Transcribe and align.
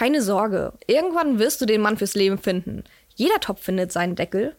keine 0.00 0.22
Sorge. 0.22 0.72
Irgendwann 0.86 1.38
wirst 1.38 1.60
du 1.60 1.66
den 1.66 1.82
Mann 1.82 1.98
fürs 1.98 2.14
Leben 2.14 2.38
finden. 2.38 2.84
Jeder 3.16 3.38
Topf 3.38 3.62
findet 3.62 3.92
seinen 3.92 4.16
Deckel. 4.16 4.56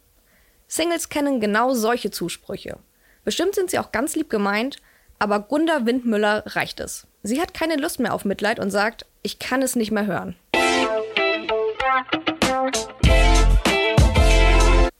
Singles 0.67 1.09
kennen 1.09 1.39
genau 1.39 1.73
solche 1.73 2.11
Zusprüche. 2.11 2.77
Bestimmt 3.23 3.55
sind 3.55 3.71
sie 3.71 3.79
auch 3.79 3.91
ganz 3.91 4.15
lieb 4.15 4.29
gemeint, 4.29 4.77
aber 5.17 5.39
Gunda 5.39 5.87
Windmüller 5.87 6.43
reicht 6.45 6.79
es. 6.79 7.07
Sie 7.23 7.41
hat 7.41 7.55
keine 7.55 7.77
Lust 7.77 7.99
mehr 7.99 8.13
auf 8.13 8.23
Mitleid 8.23 8.59
und 8.59 8.69
sagt, 8.69 9.07
ich 9.23 9.39
kann 9.39 9.63
es 9.63 9.75
nicht 9.75 9.89
mehr 9.89 10.05
hören. 10.05 10.35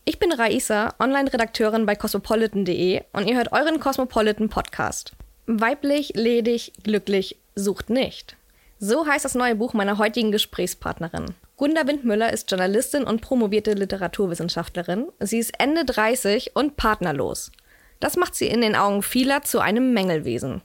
Ich 0.06 0.18
bin 0.18 0.32
Raisa, 0.32 0.96
Online-Redakteurin 0.98 1.86
bei 1.86 1.96
cosmopolitan.de 1.96 3.04
und 3.14 3.28
ihr 3.28 3.36
hört 3.36 3.52
euren 3.52 3.80
Cosmopolitan 3.80 4.50
Podcast. 4.50 5.12
Weiblich, 5.46 6.14
ledig, 6.16 6.74
glücklich, 6.82 7.38
sucht 7.54 7.92
nicht. 7.92 8.38
So 8.84 9.06
heißt 9.06 9.26
das 9.26 9.36
neue 9.36 9.54
Buch 9.54 9.74
meiner 9.74 10.00
heutigen 10.00 10.32
Gesprächspartnerin. 10.32 11.36
Gunda 11.56 11.86
Windmüller 11.86 12.34
ist 12.34 12.50
Journalistin 12.50 13.04
und 13.04 13.22
promovierte 13.22 13.74
Literaturwissenschaftlerin. 13.74 15.06
Sie 15.20 15.38
ist 15.38 15.54
Ende 15.60 15.86
30 15.86 16.56
und 16.56 16.78
partnerlos. 16.78 17.52
Das 18.00 18.18
macht 18.18 18.34
sie 18.34 18.48
in 18.48 18.62
den 18.62 18.76
Augen 18.76 19.04
vieler 19.04 19.44
zu 19.44 19.60
einem 19.60 19.94
Mängelwesen. 19.94 20.64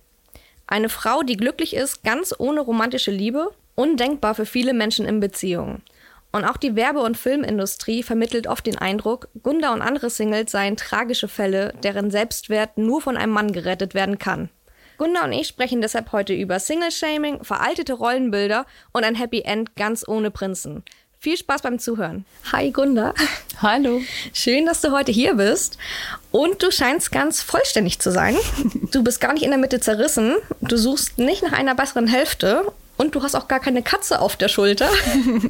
Eine 0.67 0.89
Frau, 0.89 1.25
die 1.25 1.37
glücklich 1.37 1.77
ist, 1.77 2.05
ganz 2.05 2.35
ohne 2.39 2.63
romantische 2.63 3.11
Liebe, 3.11 3.51
undenkbar 3.75 4.35
für 4.35 4.47
viele 4.47 4.73
Menschen 4.73 5.05
in 5.05 5.21
Beziehungen. 5.21 5.83
Und 6.33 6.47
auch 6.47 6.57
die 6.57 6.75
Werbe- 6.75 7.03
und 7.03 7.19
Filmindustrie 7.19 8.03
vermittelt 8.03 8.47
oft 8.47 8.67
den 8.67 8.79
Eindruck, 8.79 9.29
Gunda 9.43 9.75
und 9.75 9.83
andere 9.83 10.09
Singles 10.09 10.51
seien 10.51 10.79
tragische 10.79 11.29
Fälle, 11.29 11.75
deren 11.83 12.11
Selbstwert 12.11 12.79
nur 12.79 13.03
von 13.03 13.19
einem 13.19 13.35
Mann 13.35 13.53
gerettet 13.53 13.93
werden 13.93 14.19
kann. 14.19 14.49
Gunda 14.97 15.25
und 15.25 15.33
ich 15.33 15.49
sprechen 15.49 15.81
deshalb 15.81 16.13
heute 16.13 16.33
über 16.33 16.59
Single-Shaming, 16.59 17.45
veraltete 17.45 17.95
Rollenbilder 17.95 18.67
und 18.93 19.05
ein 19.05 19.15
Happy 19.15 19.43
End 19.43 19.77
ganz 19.77 20.07
ohne 20.07 20.31
Prinzen. 20.31 20.85
Viel 21.19 21.37
Spaß 21.37 21.63
beim 21.63 21.79
Zuhören. 21.79 22.25
Hi 22.53 22.71
Gunda. 22.71 23.15
Hallo. 23.63 24.01
Schön, 24.33 24.67
dass 24.67 24.81
du 24.81 24.93
heute 24.93 25.11
hier 25.11 25.35
bist. 25.35 25.79
Und 26.31 26.63
du 26.63 26.71
scheinst 26.71 27.11
ganz 27.11 27.43
vollständig 27.43 27.99
zu 27.99 28.13
sein. 28.13 28.37
Du 28.93 29.03
bist 29.03 29.21
gar 29.21 29.33
nicht 29.33 29.43
in 29.43 29.51
der 29.51 29.59
Mitte 29.59 29.81
zerrissen. 29.81 30.37
Du 30.61 30.77
suchst 30.77 31.19
nicht 31.19 31.43
nach 31.43 31.53
einer 31.53 31.75
besseren 31.75 32.07
Hälfte 32.07 32.73
und 32.97 33.15
du 33.15 33.23
hast 33.23 33.35
auch 33.35 33.49
gar 33.49 33.61
keine 33.61 33.83
Katze 33.83 34.21
auf 34.21 34.37
der 34.37 34.49
Schulter 34.49 34.89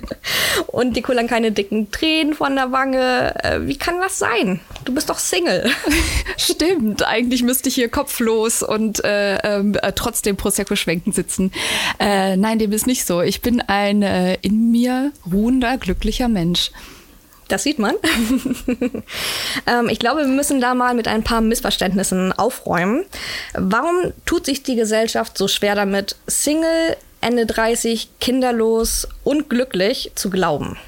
und 0.66 0.96
die 0.96 1.02
kullern 1.02 1.26
keine 1.26 1.52
dicken 1.52 1.90
Tränen 1.90 2.34
von 2.34 2.56
der 2.56 2.72
Wange. 2.72 3.34
Äh, 3.42 3.66
wie 3.66 3.76
kann 3.76 4.00
das 4.00 4.18
sein? 4.18 4.60
Du 4.84 4.94
bist 4.94 5.10
doch 5.10 5.18
Single. 5.18 5.70
Stimmt, 6.36 7.06
eigentlich 7.06 7.42
müsste 7.42 7.68
ich 7.68 7.74
hier 7.74 7.88
kopflos 7.88 8.62
und 8.62 9.04
äh, 9.04 9.36
äh, 9.36 9.92
trotzdem 9.94 10.36
Prosecco 10.36 10.76
schwenken 10.76 11.12
sitzen. 11.12 11.52
Äh, 11.98 12.36
nein, 12.36 12.58
dem 12.58 12.72
ist 12.72 12.86
nicht 12.86 13.06
so. 13.06 13.22
Ich 13.22 13.42
bin 13.42 13.60
ein 13.60 14.02
äh, 14.02 14.34
in 14.42 14.70
mir 14.70 15.12
ruhender, 15.30 15.78
glücklicher 15.78 16.28
Mensch. 16.28 16.70
Das 17.48 17.62
sieht 17.62 17.78
man. 17.78 17.94
ähm, 19.66 19.88
ich 19.88 20.00
glaube, 20.00 20.22
wir 20.22 20.28
müssen 20.28 20.60
da 20.60 20.74
mal 20.74 20.94
mit 20.94 21.06
ein 21.06 21.22
paar 21.22 21.40
Missverständnissen 21.40 22.32
aufräumen. 22.32 23.04
Warum 23.54 24.12
tut 24.24 24.46
sich 24.46 24.64
die 24.64 24.74
Gesellschaft 24.74 25.38
so 25.38 25.46
schwer 25.46 25.76
damit, 25.76 26.16
Single 26.26 26.96
Ende 27.26 27.44
30, 27.44 28.20
kinderlos 28.20 29.08
und 29.24 29.50
glücklich 29.50 30.12
zu 30.14 30.30
glauben? 30.30 30.78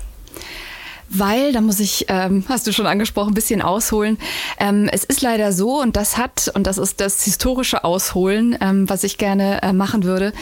Weil, 1.11 1.53
da 1.53 1.61
muss 1.61 1.81
ich, 1.81 2.07
ähm, 2.09 2.45
hast 2.49 2.67
du 2.67 2.73
schon 2.73 2.87
angesprochen, 2.87 3.31
ein 3.31 3.35
bisschen 3.35 3.63
ausholen. 3.63 4.19
Ähm, 4.61 4.89
es 4.93 5.05
ist 5.05 5.23
leider 5.23 5.53
so, 5.53 5.81
und 5.81 5.97
das 5.97 6.19
hat, 6.19 6.51
und 6.55 6.67
das 6.67 6.79
ist 6.79 7.01
das 7.01 7.23
historische 7.25 7.85
Ausholen, 7.85 8.57
ähm, 8.61 8.89
was 8.89 9.05
ich 9.05 9.17
gerne 9.17 9.63
äh, 9.63 9.73
machen 9.73 10.05
würde. 10.05 10.33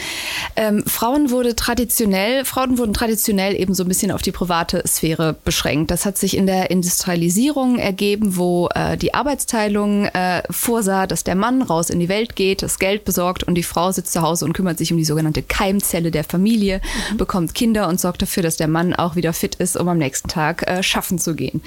Ähm, 0.55 0.83
Frauen 0.85 1.31
wurde 1.31 1.55
traditionell, 1.55 2.43
Frauen 2.43 2.77
wurden 2.77 2.93
traditionell 2.93 3.55
eben 3.59 3.73
so 3.73 3.83
ein 3.83 3.87
bisschen 3.87 4.11
auf 4.11 4.21
die 4.21 4.31
private 4.31 4.83
Sphäre 4.85 5.35
beschränkt. 5.45 5.91
Das 5.91 6.05
hat 6.05 6.17
sich 6.17 6.35
in 6.35 6.47
der 6.47 6.69
Industrialisierung 6.69 7.79
ergeben, 7.79 8.35
wo 8.35 8.69
äh, 8.75 8.97
die 8.97 9.13
Arbeitsteilung 9.13 10.05
äh, 10.05 10.43
vorsah, 10.49 11.07
dass 11.07 11.23
der 11.23 11.35
Mann 11.35 11.61
raus 11.61 11.89
in 11.89 11.99
die 11.99 12.09
Welt 12.09 12.35
geht, 12.35 12.61
das 12.61 12.79
Geld 12.79 13.05
besorgt 13.05 13.43
und 13.43 13.55
die 13.55 13.63
Frau 13.63 13.91
sitzt 13.91 14.13
zu 14.13 14.21
Hause 14.21 14.45
und 14.45 14.53
kümmert 14.53 14.77
sich 14.77 14.91
um 14.91 14.97
die 14.97 15.05
sogenannte 15.05 15.43
Keimzelle 15.43 16.11
der 16.11 16.23
Familie, 16.23 16.81
mhm. 17.11 17.17
bekommt 17.17 17.55
Kinder 17.55 17.87
und 17.87 17.99
sorgt 17.99 18.21
dafür, 18.21 18.43
dass 18.43 18.57
der 18.57 18.67
Mann 18.67 18.93
auch 18.93 19.15
wieder 19.15 19.33
fit 19.33 19.55
ist, 19.55 19.77
um 19.77 19.87
am 19.87 19.97
nächsten 19.97 20.27
Tag 20.27 20.56
Tag 20.57 20.67
äh, 20.67 20.83
schaffen 20.83 21.19
zu 21.19 21.35
gehen. 21.35 21.61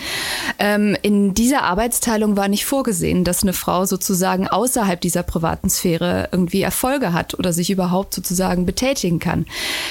Ähm, 0.58 0.96
in 1.02 1.34
dieser 1.34 1.62
Arbeitsteilung 1.62 2.36
war 2.36 2.48
nicht 2.48 2.64
vorgesehen, 2.64 3.24
dass 3.24 3.42
eine 3.42 3.52
Frau 3.52 3.84
sozusagen 3.84 4.48
außerhalb 4.48 5.00
dieser 5.00 5.22
privaten 5.22 5.70
Sphäre 5.70 6.28
irgendwie 6.32 6.62
Erfolge 6.62 7.12
hat 7.12 7.38
oder 7.38 7.52
sich 7.52 7.70
überhaupt 7.70 8.14
sozusagen 8.14 8.66
betätigen 8.66 9.18
kann. 9.18 9.46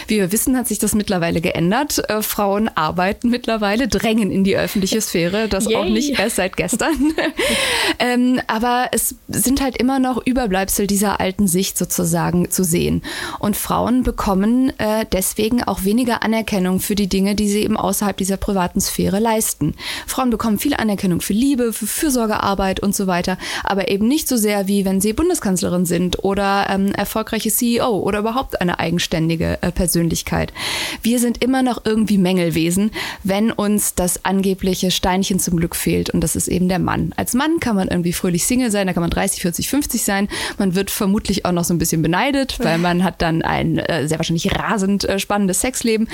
Wie 0.07 0.17
wir 0.17 0.31
wissen, 0.31 0.57
hat 0.57 0.67
sich 0.67 0.79
das 0.79 0.95
mittlerweile 0.95 1.41
geändert. 1.41 2.09
Äh, 2.09 2.21
Frauen 2.21 2.69
arbeiten 2.75 3.29
mittlerweile, 3.29 3.87
drängen 3.87 4.31
in 4.31 4.43
die 4.43 4.57
öffentliche 4.57 5.01
Sphäre, 5.01 5.47
das 5.47 5.65
Yay. 5.65 5.75
auch 5.75 5.85
nicht 5.85 6.19
erst 6.19 6.37
seit 6.37 6.57
gestern. 6.57 7.13
ähm, 7.99 8.41
aber 8.47 8.89
es 8.91 9.15
sind 9.27 9.61
halt 9.61 9.77
immer 9.77 9.99
noch 9.99 10.25
Überbleibsel 10.25 10.87
dieser 10.87 11.19
alten 11.19 11.47
Sicht 11.47 11.77
sozusagen 11.77 12.49
zu 12.51 12.63
sehen. 12.63 13.01
Und 13.39 13.55
Frauen 13.57 14.03
bekommen 14.03 14.77
äh, 14.79 15.05
deswegen 15.11 15.63
auch 15.63 15.83
weniger 15.83 16.23
Anerkennung 16.23 16.79
für 16.79 16.95
die 16.95 17.07
Dinge, 17.07 17.35
die 17.35 17.49
sie 17.49 17.63
eben 17.63 17.77
außerhalb 17.77 18.17
dieser 18.17 18.37
privaten 18.37 18.81
Sphäre 18.89 19.19
leisten. 19.19 19.75
Frauen 20.07 20.29
bekommen 20.29 20.59
viel 20.59 20.73
Anerkennung 20.73 21.21
für 21.21 21.33
Liebe, 21.33 21.73
für 21.73 21.87
Fürsorgearbeit 21.87 22.79
und 22.79 22.95
so 22.95 23.07
weiter, 23.07 23.37
aber 23.63 23.89
eben 23.89 24.07
nicht 24.07 24.27
so 24.27 24.37
sehr 24.37 24.67
wie 24.67 24.85
wenn 24.85 25.01
sie 25.01 25.13
Bundeskanzlerin 25.13 25.85
sind 25.85 26.23
oder 26.23 26.67
ähm, 26.69 26.93
erfolgreiche 26.93 27.49
CEO 27.49 27.99
oder 27.99 28.19
überhaupt 28.19 28.61
eine 28.61 28.79
eigenständige 28.79 29.59
äh, 29.61 29.71
Persönlichkeit. 29.71 30.53
Wir 31.01 31.19
sind 31.19 31.43
immer 31.43 31.63
noch 31.63 31.85
irgendwie 31.85 32.17
Mängelwesen, 32.17 32.91
wenn 33.23 33.51
uns 33.51 33.95
das 33.95 34.25
angebliche 34.25 34.91
Steinchen 34.91 35.39
zum 35.39 35.57
Glück 35.57 35.75
fehlt 35.75 36.09
und 36.09 36.21
das 36.21 36.35
ist 36.35 36.47
eben 36.47 36.67
der 36.67 36.79
Mann. 36.79 37.13
Als 37.15 37.33
Mann 37.33 37.59
kann 37.59 37.75
man 37.75 37.87
irgendwie 37.87 38.13
fröhlich 38.13 38.45
Single 38.45 38.71
sein, 38.71 38.87
da 38.87 38.93
kann 38.93 39.01
man 39.01 39.09
30, 39.09 39.41
40, 39.41 39.69
50 39.69 40.03
sein. 40.03 40.27
Man 40.57 40.75
wird 40.75 40.91
vermutlich 40.91 41.45
auch 41.45 41.51
noch 41.51 41.63
so 41.63 41.73
ein 41.73 41.77
bisschen 41.77 42.01
beneidet, 42.01 42.59
weil 42.59 42.77
man 42.77 43.03
hat 43.03 43.21
dann 43.21 43.41
ein 43.41 43.77
äh, 43.77 44.07
sehr 44.07 44.19
wahrscheinlich 44.19 44.57
rasend 44.57 45.05
äh, 45.05 45.19
spannendes 45.19 45.61
Sexleben. 45.61 46.07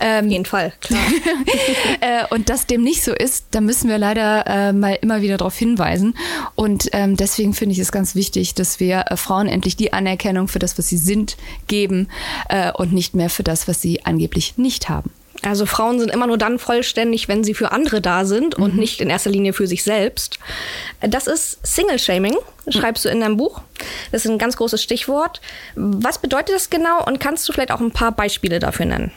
Ähm, 0.00 0.26
Auf 0.26 0.30
jeden 0.30 0.46
Fall, 0.46 0.72
klar. 0.80 1.00
äh, 2.20 2.34
und 2.34 2.48
das 2.48 2.66
dem 2.66 2.82
nicht 2.82 3.02
so 3.02 3.12
ist, 3.12 3.46
da 3.50 3.60
müssen 3.60 3.88
wir 3.88 3.98
leider 3.98 4.46
äh, 4.46 4.72
mal 4.72 4.98
immer 5.00 5.22
wieder 5.22 5.36
darauf 5.36 5.56
hinweisen. 5.56 6.14
Und 6.54 6.88
ähm, 6.92 7.16
deswegen 7.16 7.54
finde 7.54 7.74
ich 7.74 7.78
es 7.78 7.92
ganz 7.92 8.14
wichtig, 8.14 8.54
dass 8.54 8.80
wir 8.80 9.04
äh, 9.08 9.16
Frauen 9.16 9.48
endlich 9.48 9.76
die 9.76 9.92
Anerkennung 9.92 10.48
für 10.48 10.58
das, 10.58 10.78
was 10.78 10.88
sie 10.88 10.98
sind, 10.98 11.36
geben 11.66 12.08
äh, 12.48 12.72
und 12.72 12.92
nicht 12.92 13.14
mehr 13.14 13.30
für 13.30 13.42
das, 13.42 13.68
was 13.68 13.80
sie 13.80 14.04
angeblich 14.04 14.58
nicht 14.58 14.88
haben. 14.88 15.10
Also 15.42 15.64
Frauen 15.64 15.98
sind 15.98 16.10
immer 16.10 16.26
nur 16.26 16.36
dann 16.36 16.58
vollständig, 16.58 17.28
wenn 17.28 17.44
sie 17.44 17.54
für 17.54 17.72
andere 17.72 18.02
da 18.02 18.24
sind 18.26 18.56
und 18.56 18.74
mhm. 18.74 18.80
nicht 18.80 19.00
in 19.00 19.08
erster 19.08 19.30
Linie 19.30 19.54
für 19.54 19.66
sich 19.66 19.82
selbst. 19.82 20.38
Das 21.00 21.26
ist 21.26 21.58
Single-Shaming, 21.66 22.36
schreibst 22.68 23.06
du 23.06 23.08
in 23.08 23.20
deinem 23.20 23.38
Buch. 23.38 23.62
Das 24.12 24.24
ist 24.24 24.30
ein 24.30 24.38
ganz 24.38 24.56
großes 24.56 24.82
Stichwort. 24.82 25.40
Was 25.76 26.18
bedeutet 26.18 26.54
das 26.54 26.68
genau 26.68 27.04
und 27.06 27.20
kannst 27.20 27.48
du 27.48 27.52
vielleicht 27.52 27.72
auch 27.72 27.80
ein 27.80 27.92
paar 27.92 28.12
Beispiele 28.12 28.58
dafür 28.58 28.84
nennen? 28.84 29.12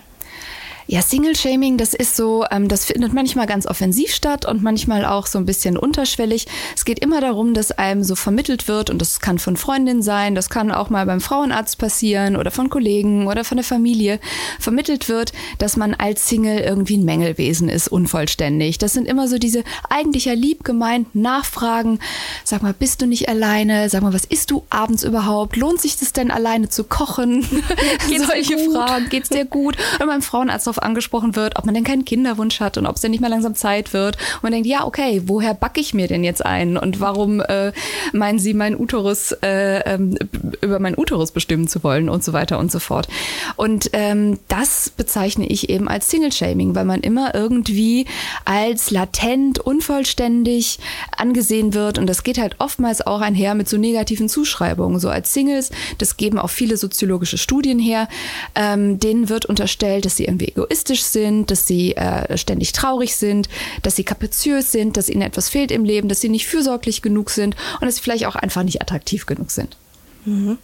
Ja, 0.85 1.01
Single-Shaming, 1.01 1.77
das 1.77 1.93
ist 1.93 2.17
so, 2.17 2.45
ähm, 2.51 2.67
das 2.67 2.85
findet 2.85 3.13
manchmal 3.13 3.47
ganz 3.47 3.65
offensiv 3.65 4.13
statt 4.13 4.45
und 4.45 4.61
manchmal 4.61 5.05
auch 5.05 5.27
so 5.27 5.39
ein 5.39 5.45
bisschen 5.45 5.77
unterschwellig. 5.77 6.45
Es 6.75 6.83
geht 6.83 6.99
immer 6.99 7.21
darum, 7.21 7.53
dass 7.53 7.71
einem 7.71 8.03
so 8.03 8.15
vermittelt 8.15 8.67
wird 8.67 8.89
und 8.89 8.99
das 8.99 9.21
kann 9.21 9.39
von 9.39 9.55
Freundinnen 9.55 10.01
sein, 10.01 10.35
das 10.35 10.49
kann 10.49 10.71
auch 10.71 10.89
mal 10.89 11.05
beim 11.05 11.21
Frauenarzt 11.21 11.77
passieren 11.77 12.35
oder 12.35 12.51
von 12.51 12.69
Kollegen 12.69 13.27
oder 13.27 13.45
von 13.45 13.57
der 13.57 13.63
Familie, 13.63 14.19
vermittelt 14.59 15.07
wird, 15.07 15.31
dass 15.57 15.77
man 15.77 15.93
als 15.93 16.27
Single 16.27 16.59
irgendwie 16.59 16.97
ein 16.97 17.05
Mängelwesen 17.05 17.69
ist, 17.69 17.87
unvollständig. 17.87 18.77
Das 18.77 18.93
sind 18.93 19.07
immer 19.07 19.29
so 19.29 19.37
diese 19.37 19.63
eigentlich 19.89 20.25
ja 20.25 20.33
lieb 20.33 20.65
gemeinten 20.65 21.21
Nachfragen. 21.21 21.99
Sag 22.43 22.61
mal, 22.61 22.73
bist 22.73 23.01
du 23.01 23.05
nicht 23.05 23.29
alleine? 23.29 23.89
Sag 23.89 24.01
mal, 24.01 24.13
was 24.13 24.25
isst 24.25 24.51
du 24.51 24.63
abends 24.69 25.03
überhaupt? 25.03 25.55
Lohnt 25.55 25.79
sich 25.79 25.97
das 25.97 26.11
denn 26.11 26.29
alleine 26.29 26.67
zu 26.67 26.83
kochen? 26.83 27.43
Solche 28.27 28.57
Fragen. 28.69 29.07
Geht's 29.09 29.29
dir 29.29 29.45
gut? 29.45 29.77
Und 29.99 30.07
beim 30.07 30.21
Frauenarzt 30.21 30.72
darauf 30.73 30.83
angesprochen 30.83 31.35
wird, 31.35 31.57
ob 31.57 31.65
man 31.65 31.75
denn 31.75 31.83
keinen 31.83 32.05
Kinderwunsch 32.05 32.59
hat 32.59 32.77
und 32.77 32.85
ob 32.85 32.95
es 32.95 33.01
denn 33.01 33.11
nicht 33.11 33.21
mal 33.21 33.29
langsam 33.29 33.55
Zeit 33.55 33.93
wird. 33.93 34.17
Und 34.35 34.43
man 34.43 34.51
denkt, 34.51 34.67
ja, 34.67 34.85
okay, 34.85 35.21
woher 35.25 35.53
backe 35.53 35.79
ich 35.79 35.93
mir 35.93 36.07
denn 36.07 36.23
jetzt 36.23 36.45
ein? 36.45 36.77
Und 36.77 36.99
warum 36.99 37.41
äh, 37.41 37.71
meinen 38.11 38.39
Sie, 38.39 38.53
meinen 38.53 38.79
Uterus 38.79 39.31
äh, 39.43 39.79
ähm, 39.85 40.17
über 40.61 40.79
meinen 40.79 40.97
Uterus 40.97 41.31
bestimmen 41.31 41.67
zu 41.67 41.83
wollen 41.83 42.09
und 42.09 42.23
so 42.23 42.33
weiter 42.33 42.59
und 42.59 42.71
so 42.71 42.79
fort. 42.79 43.07
Und 43.55 43.89
ähm, 43.93 44.39
das 44.47 44.89
bezeichne 44.89 45.47
ich 45.47 45.69
eben 45.69 45.87
als 45.87 46.09
Single-Shaming, 46.09 46.75
weil 46.75 46.85
man 46.85 47.01
immer 47.01 47.35
irgendwie 47.35 48.05
als 48.45 48.91
latent, 48.91 49.59
unvollständig 49.59 50.79
angesehen 51.15 51.73
wird. 51.73 51.97
Und 51.97 52.07
das 52.07 52.23
geht 52.23 52.37
halt 52.37 52.55
oftmals 52.59 53.05
auch 53.05 53.21
einher 53.21 53.55
mit 53.55 53.69
so 53.69 53.77
negativen 53.77 54.29
Zuschreibungen. 54.29 54.99
So 54.99 55.09
als 55.09 55.33
Singles, 55.33 55.71
das 55.97 56.17
geben 56.17 56.39
auch 56.39 56.49
viele 56.49 56.77
soziologische 56.77 57.37
Studien 57.37 57.79
her, 57.79 58.07
ähm, 58.55 58.99
denen 58.99 59.29
wird 59.29 59.45
unterstellt, 59.45 60.05
dass 60.05 60.17
sie 60.17 60.25
irgendwie 60.25 60.53
egoistisch 60.63 61.03
sind, 61.03 61.51
dass 61.51 61.67
sie 61.67 61.95
äh, 61.95 62.37
ständig 62.37 62.71
traurig 62.71 63.15
sind, 63.15 63.49
dass 63.81 63.95
sie 63.95 64.03
kapriziös 64.03 64.71
sind, 64.71 64.97
dass 64.97 65.09
ihnen 65.09 65.21
etwas 65.21 65.49
fehlt 65.49 65.71
im 65.71 65.85
Leben, 65.85 66.09
dass 66.09 66.21
sie 66.21 66.29
nicht 66.29 66.47
fürsorglich 66.47 67.01
genug 67.01 67.29
sind 67.29 67.55
und 67.79 67.85
dass 67.85 67.95
sie 67.95 68.01
vielleicht 68.01 68.25
auch 68.25 68.35
einfach 68.35 68.63
nicht 68.63 68.81
attraktiv 68.81 69.25
genug 69.25 69.51
sind. 69.51 69.77
Mhm. 70.25 70.57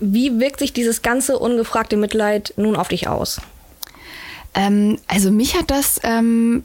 Wie 0.00 0.38
wirkt 0.38 0.60
sich 0.60 0.72
dieses 0.72 1.02
ganze 1.02 1.38
ungefragte 1.38 1.96
Mitleid 1.96 2.54
nun 2.56 2.76
auf 2.76 2.88
dich 2.88 3.08
aus? 3.08 3.40
Ähm, 4.54 4.98
also 5.06 5.30
mich 5.30 5.56
hat 5.56 5.70
das 5.70 6.00
ähm, 6.04 6.64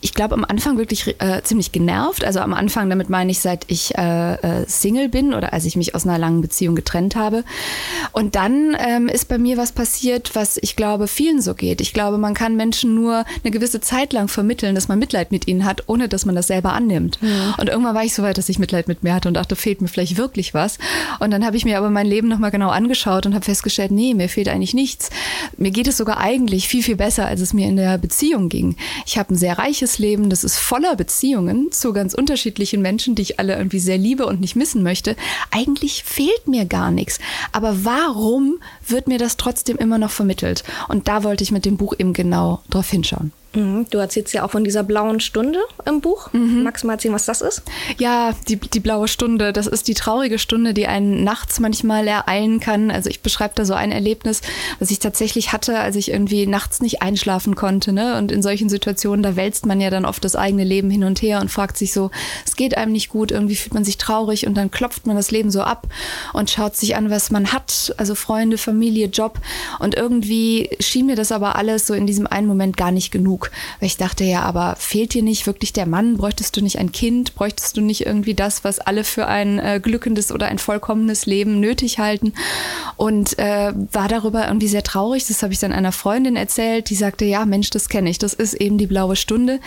ich 0.00 0.14
glaube, 0.14 0.34
am 0.34 0.44
Anfang 0.44 0.78
wirklich 0.78 1.16
äh, 1.20 1.42
ziemlich 1.42 1.72
genervt. 1.72 2.24
Also 2.24 2.40
am 2.40 2.54
Anfang, 2.54 2.88
damit 2.88 3.10
meine 3.10 3.30
ich, 3.30 3.40
seit 3.40 3.64
ich 3.68 3.96
äh, 3.98 4.34
äh, 4.34 4.66
Single 4.66 5.08
bin 5.08 5.34
oder 5.34 5.52
als 5.52 5.64
ich 5.66 5.76
mich 5.76 5.94
aus 5.94 6.06
einer 6.06 6.18
langen 6.18 6.40
Beziehung 6.40 6.74
getrennt 6.74 7.16
habe. 7.16 7.44
Und 8.12 8.34
dann 8.34 8.76
ähm, 8.78 9.08
ist 9.08 9.28
bei 9.28 9.36
mir 9.36 9.58
was 9.58 9.72
passiert, 9.72 10.30
was 10.34 10.58
ich 10.62 10.74
glaube, 10.74 11.06
vielen 11.06 11.42
so 11.42 11.54
geht. 11.54 11.80
Ich 11.80 11.92
glaube, 11.92 12.16
man 12.16 12.34
kann 12.34 12.56
Menschen 12.56 12.94
nur 12.94 13.24
eine 13.44 13.50
gewisse 13.50 13.80
Zeit 13.80 14.12
lang 14.12 14.28
vermitteln, 14.28 14.74
dass 14.74 14.88
man 14.88 14.98
Mitleid 14.98 15.32
mit 15.32 15.46
ihnen 15.46 15.64
hat, 15.64 15.84
ohne 15.86 16.08
dass 16.08 16.24
man 16.24 16.34
das 16.34 16.46
selber 16.46 16.72
annimmt. 16.72 17.18
Ja. 17.20 17.54
Und 17.58 17.68
irgendwann 17.68 17.94
war 17.94 18.04
ich 18.04 18.14
so 18.14 18.22
weit, 18.22 18.38
dass 18.38 18.48
ich 18.48 18.58
Mitleid 18.58 18.88
mit 18.88 19.02
mir 19.02 19.14
hatte 19.14 19.28
und 19.28 19.34
dachte, 19.34 19.54
fehlt 19.54 19.82
mir 19.82 19.88
vielleicht 19.88 20.16
wirklich 20.16 20.54
was. 20.54 20.78
Und 21.18 21.30
dann 21.30 21.44
habe 21.44 21.56
ich 21.56 21.64
mir 21.66 21.76
aber 21.76 21.90
mein 21.90 22.06
Leben 22.06 22.28
nochmal 22.28 22.50
genau 22.50 22.70
angeschaut 22.70 23.26
und 23.26 23.34
habe 23.34 23.44
festgestellt, 23.44 23.90
nee, 23.90 24.14
mir 24.14 24.28
fehlt 24.28 24.48
eigentlich 24.48 24.74
nichts. 24.74 25.10
Mir 25.58 25.70
geht 25.70 25.88
es 25.88 25.98
sogar 25.98 26.18
eigentlich 26.18 26.68
viel, 26.68 26.82
viel 26.82 26.96
besser, 26.96 27.26
als 27.26 27.40
es 27.40 27.52
mir 27.52 27.68
in 27.68 27.76
der 27.76 27.98
Beziehung 27.98 28.48
ging. 28.48 28.76
Ich 29.04 29.18
habe 29.18 29.34
ein 29.34 29.36
sehr 29.36 29.58
reiches 29.58 29.89
schönes 29.90 29.98
Leben, 29.98 30.30
das 30.30 30.44
ist 30.44 30.56
voller 30.56 30.94
Beziehungen 30.96 31.72
zu 31.72 31.92
ganz 31.92 32.14
unterschiedlichen 32.14 32.80
Menschen, 32.82 33.14
die 33.14 33.22
ich 33.22 33.38
alle 33.40 33.56
irgendwie 33.56 33.80
sehr 33.80 33.98
liebe 33.98 34.26
und 34.26 34.40
nicht 34.40 34.56
missen 34.56 34.82
möchte. 34.82 35.16
Eigentlich 35.50 36.04
fehlt 36.04 36.46
mir 36.46 36.64
gar 36.64 36.90
nichts. 36.90 37.18
Aber 37.52 37.84
warum 37.84 38.60
wird 38.86 39.08
mir 39.08 39.18
das 39.18 39.36
trotzdem 39.36 39.76
immer 39.76 39.98
noch 39.98 40.10
vermittelt? 40.10 40.64
Und 40.88 41.08
da 41.08 41.24
wollte 41.24 41.42
ich 41.44 41.52
mit 41.52 41.64
dem 41.64 41.76
Buch 41.76 41.94
eben 41.98 42.12
genau 42.12 42.60
drauf 42.70 42.90
hinschauen. 42.90 43.32
Mhm. 43.52 43.86
Du 43.90 43.98
erzählst 43.98 44.32
ja 44.32 44.44
auch 44.44 44.50
von 44.50 44.62
dieser 44.62 44.82
blauen 44.82 45.20
Stunde 45.20 45.58
im 45.84 46.00
Buch. 46.00 46.32
Mhm. 46.32 46.62
Magst 46.62 46.84
du 46.84 46.86
mal 46.86 46.94
erzählen, 46.94 47.14
was 47.14 47.26
das 47.26 47.40
ist? 47.40 47.62
Ja, 47.98 48.32
die, 48.48 48.56
die 48.56 48.80
blaue 48.80 49.08
Stunde, 49.08 49.52
das 49.52 49.66
ist 49.66 49.88
die 49.88 49.94
traurige 49.94 50.38
Stunde, 50.38 50.72
die 50.72 50.86
einen 50.86 51.24
nachts 51.24 51.58
manchmal 51.58 52.06
ereilen 52.06 52.60
kann. 52.60 52.90
Also 52.90 53.10
ich 53.10 53.20
beschreibe 53.20 53.54
da 53.56 53.64
so 53.64 53.74
ein 53.74 53.90
Erlebnis, 53.90 54.40
was 54.78 54.90
ich 54.90 55.00
tatsächlich 55.00 55.52
hatte, 55.52 55.78
als 55.78 55.96
ich 55.96 56.12
irgendwie 56.12 56.46
nachts 56.46 56.80
nicht 56.80 57.02
einschlafen 57.02 57.56
konnte. 57.56 57.92
Ne? 57.92 58.16
Und 58.18 58.30
in 58.30 58.42
solchen 58.42 58.68
Situationen, 58.68 59.22
da 59.22 59.34
wälzt 59.34 59.66
man 59.66 59.80
ja 59.80 59.90
dann 59.90 60.04
oft 60.04 60.24
das 60.24 60.36
eigene 60.36 60.64
Leben 60.64 60.90
hin 60.90 61.04
und 61.04 61.20
her 61.20 61.40
und 61.40 61.50
fragt 61.50 61.76
sich 61.76 61.92
so, 61.92 62.10
es 62.46 62.54
geht 62.54 62.76
einem 62.76 62.92
nicht 62.92 63.08
gut, 63.08 63.32
irgendwie 63.32 63.56
fühlt 63.56 63.74
man 63.74 63.84
sich 63.84 63.98
traurig 63.98 64.46
und 64.46 64.54
dann 64.54 64.70
klopft 64.70 65.06
man 65.06 65.16
das 65.16 65.32
Leben 65.32 65.50
so 65.50 65.62
ab 65.62 65.88
und 66.32 66.50
schaut 66.50 66.76
sich 66.76 66.94
an, 66.94 67.10
was 67.10 67.30
man 67.30 67.52
hat. 67.52 67.94
Also 67.96 68.14
Freunde, 68.14 68.58
Familie, 68.58 69.06
Job. 69.06 69.40
Und 69.80 69.96
irgendwie 69.96 70.70
schien 70.78 71.06
mir 71.06 71.16
das 71.16 71.32
aber 71.32 71.56
alles 71.56 71.86
so 71.86 71.94
in 71.94 72.06
diesem 72.06 72.28
einen 72.28 72.46
Moment 72.46 72.76
gar 72.76 72.92
nicht 72.92 73.10
genug 73.10 73.39
genug. 73.40 73.50
Weil 73.80 73.86
ich 73.86 73.96
dachte 73.96 74.24
ja, 74.24 74.42
aber 74.42 74.76
fehlt 74.78 75.14
dir 75.14 75.22
nicht 75.22 75.46
wirklich 75.46 75.72
der 75.72 75.86
Mann? 75.86 76.16
Bräuchtest 76.16 76.56
du 76.56 76.62
nicht 76.62 76.78
ein 76.78 76.92
Kind? 76.92 77.34
Bräuchtest 77.34 77.76
du 77.76 77.80
nicht 77.80 78.06
irgendwie 78.06 78.34
das, 78.34 78.64
was 78.64 78.78
alle 78.78 79.04
für 79.04 79.26
ein 79.26 79.58
äh, 79.58 79.80
glückendes 79.82 80.32
oder 80.32 80.46
ein 80.46 80.58
vollkommenes 80.58 81.26
Leben 81.26 81.60
nötig 81.60 81.98
halten? 81.98 82.34
Und 82.96 83.38
äh, 83.38 83.72
war 83.92 84.08
darüber 84.08 84.46
irgendwie 84.46 84.68
sehr 84.68 84.82
traurig. 84.82 85.26
Das 85.26 85.42
habe 85.42 85.52
ich 85.52 85.58
dann 85.58 85.72
einer 85.72 85.92
Freundin 85.92 86.36
erzählt, 86.36 86.90
die 86.90 86.94
sagte, 86.94 87.24
ja, 87.24 87.44
Mensch, 87.46 87.70
das 87.70 87.88
kenne 87.88 88.10
ich. 88.10 88.18
Das 88.18 88.34
ist 88.34 88.54
eben 88.54 88.78
die 88.78 88.86
blaue 88.86 89.16
Stunde. 89.16 89.60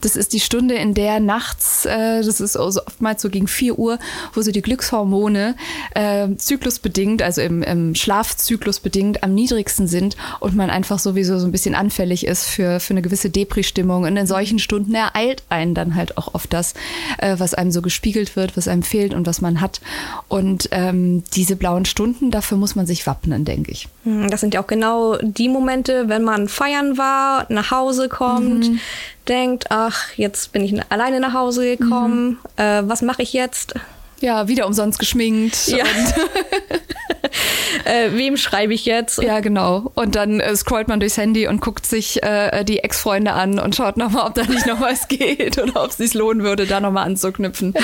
Das 0.00 0.16
ist 0.16 0.32
die 0.32 0.40
Stunde, 0.40 0.74
in 0.74 0.94
der 0.94 1.20
nachts, 1.20 1.84
äh, 1.84 2.22
das 2.22 2.40
ist 2.40 2.56
also 2.56 2.80
oftmals 2.86 3.22
so 3.22 3.28
gegen 3.28 3.48
4 3.48 3.78
Uhr, 3.78 3.98
wo 4.34 4.42
so 4.42 4.50
die 4.50 4.62
Glückshormone 4.62 5.54
äh, 5.94 6.28
zyklusbedingt, 6.36 7.22
also 7.22 7.40
im, 7.40 7.62
im 7.62 7.94
Schlafzyklus 7.94 8.80
bedingt 8.80 9.22
am 9.22 9.34
niedrigsten 9.34 9.86
sind 9.86 10.16
und 10.40 10.54
man 10.54 10.70
einfach 10.70 10.98
sowieso 10.98 11.38
so 11.38 11.46
ein 11.46 11.52
bisschen 11.52 11.74
anfällig 11.74 12.26
ist 12.26 12.44
für, 12.44 12.80
für 12.80 12.94
eine 12.94 13.02
gewisse 13.02 13.17
gewisse 13.18 13.30
Depri-Stimmung. 13.30 14.04
Und 14.04 14.16
in 14.16 14.26
solchen 14.26 14.58
Stunden 14.58 14.94
ereilt 14.94 15.42
einen 15.48 15.74
dann 15.74 15.94
halt 15.94 16.16
auch 16.16 16.34
oft 16.34 16.52
das, 16.52 16.74
äh, 17.18 17.36
was 17.38 17.54
einem 17.54 17.72
so 17.72 17.82
gespiegelt 17.82 18.36
wird, 18.36 18.56
was 18.56 18.68
einem 18.68 18.82
fehlt 18.82 19.14
und 19.14 19.26
was 19.26 19.40
man 19.40 19.60
hat. 19.60 19.80
Und 20.28 20.68
ähm, 20.70 21.24
diese 21.34 21.56
blauen 21.56 21.84
Stunden, 21.84 22.30
dafür 22.30 22.58
muss 22.58 22.76
man 22.76 22.86
sich 22.86 23.06
wappnen, 23.06 23.44
denke 23.44 23.72
ich. 23.72 23.88
Hm, 24.04 24.30
das 24.30 24.40
sind 24.40 24.54
ja 24.54 24.62
auch 24.62 24.66
genau 24.66 25.16
die 25.20 25.48
Momente, 25.48 26.08
wenn 26.08 26.22
man 26.22 26.48
feiern 26.48 26.96
war, 26.96 27.46
nach 27.48 27.70
Hause 27.70 28.08
kommt, 28.08 28.70
mhm. 28.70 28.80
denkt, 29.26 29.66
ach, 29.70 30.12
jetzt 30.16 30.52
bin 30.52 30.62
ich 30.62 30.74
alleine 30.90 31.20
nach 31.20 31.34
Hause 31.34 31.76
gekommen, 31.76 32.38
mhm. 32.56 32.62
äh, 32.62 32.88
was 32.88 33.02
mache 33.02 33.22
ich 33.22 33.32
jetzt? 33.32 33.74
Ja, 34.20 34.48
wieder 34.48 34.66
umsonst 34.66 34.98
geschminkt. 34.98 35.68
Ja. 35.68 35.84
äh, 37.84 38.10
wem 38.12 38.36
schreibe 38.36 38.74
ich 38.74 38.84
jetzt? 38.84 39.22
Ja, 39.22 39.40
genau. 39.40 39.90
Und 39.94 40.14
dann 40.14 40.40
äh, 40.40 40.54
scrollt 40.56 40.88
man 40.88 41.00
durchs 41.00 41.16
Handy 41.16 41.46
und 41.46 41.60
guckt 41.60 41.86
sich 41.86 42.22
äh, 42.22 42.64
die 42.64 42.80
Ex-Freunde 42.80 43.32
an 43.32 43.58
und 43.58 43.74
schaut 43.76 43.96
nochmal, 43.96 44.26
ob 44.26 44.34
da 44.34 44.42
nicht 44.44 44.66
noch 44.66 44.80
was 44.80 45.08
geht 45.08 45.58
oder 45.58 45.84
ob 45.84 45.90
es 45.90 45.96
sich 45.96 46.14
lohnen 46.14 46.42
würde, 46.42 46.66
da 46.66 46.80
nochmal 46.80 47.06
anzuknüpfen. 47.06 47.74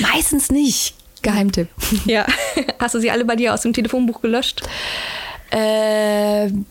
Meistens 0.00 0.50
nicht. 0.50 0.94
Geheimtipp. 1.22 1.68
Ja. 2.04 2.26
Hast 2.78 2.94
du 2.94 3.00
sie 3.00 3.10
alle 3.10 3.24
bei 3.24 3.34
dir 3.34 3.54
aus 3.54 3.62
dem 3.62 3.72
Telefonbuch 3.72 4.20
gelöscht? 4.20 4.62
Äh, 5.54 6.46
ein 6.46 6.66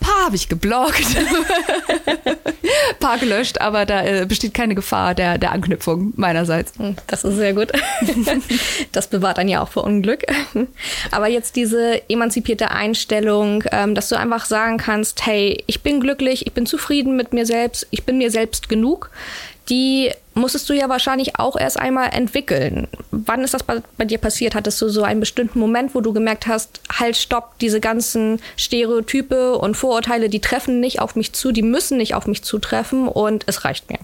paar 0.00 0.26
habe 0.26 0.34
ich 0.34 0.48
geblockt, 0.48 1.06
paar 3.00 3.16
gelöscht, 3.18 3.60
aber 3.60 3.86
da 3.86 4.04
äh, 4.04 4.26
besteht 4.26 4.54
keine 4.54 4.74
Gefahr 4.74 5.14
der, 5.14 5.38
der 5.38 5.52
Anknüpfung 5.52 6.14
meinerseits. 6.16 6.76
Hm, 6.78 6.96
das 7.06 7.22
ist 7.22 7.36
sehr 7.36 7.54
gut. 7.54 7.70
Das 8.92 9.08
bewahrt 9.08 9.38
dann 9.38 9.48
ja 9.48 9.62
auch 9.62 9.68
vor 9.68 9.84
Unglück. 9.84 10.24
Aber 11.10 11.28
jetzt 11.28 11.56
diese 11.56 12.08
emanzipierte 12.08 12.70
Einstellung, 12.70 13.64
ähm, 13.70 13.94
dass 13.94 14.08
du 14.08 14.16
einfach 14.16 14.46
sagen 14.46 14.78
kannst, 14.78 15.24
hey, 15.26 15.62
ich 15.66 15.82
bin 15.82 16.00
glücklich, 16.00 16.46
ich 16.46 16.52
bin 16.52 16.66
zufrieden 16.66 17.16
mit 17.16 17.32
mir 17.32 17.46
selbst, 17.46 17.86
ich 17.90 18.04
bin 18.04 18.18
mir 18.18 18.30
selbst 18.30 18.68
genug 18.68 19.10
die 19.68 20.10
musstest 20.34 20.68
du 20.68 20.72
ja 20.72 20.88
wahrscheinlich 20.88 21.38
auch 21.38 21.56
erst 21.56 21.78
einmal 21.78 22.10
entwickeln. 22.12 22.88
Wann 23.10 23.42
ist 23.42 23.54
das 23.54 23.62
bei, 23.62 23.82
bei, 23.96 24.04
dir 24.04 24.18
passiert? 24.18 24.54
Hattest 24.54 24.80
du 24.80 24.88
so 24.88 25.02
einen 25.02 25.20
bestimmten 25.20 25.58
Moment, 25.58 25.94
wo 25.94 26.00
du 26.00 26.12
gemerkt 26.12 26.46
hast, 26.46 26.80
halt, 26.98 27.16
stopp, 27.16 27.58
diese 27.58 27.80
ganzen 27.80 28.40
Stereotype 28.56 29.58
und 29.58 29.76
Vorurteile, 29.76 30.28
die 30.28 30.40
treffen 30.40 30.80
nicht 30.80 31.00
auf 31.00 31.16
mich 31.16 31.32
zu, 31.32 31.52
die 31.52 31.62
müssen 31.62 31.98
nicht 31.98 32.14
auf 32.14 32.26
mich 32.26 32.42
zutreffen 32.42 33.08
und 33.08 33.44
es 33.46 33.64
reicht 33.64 33.90
mir? 33.90 33.98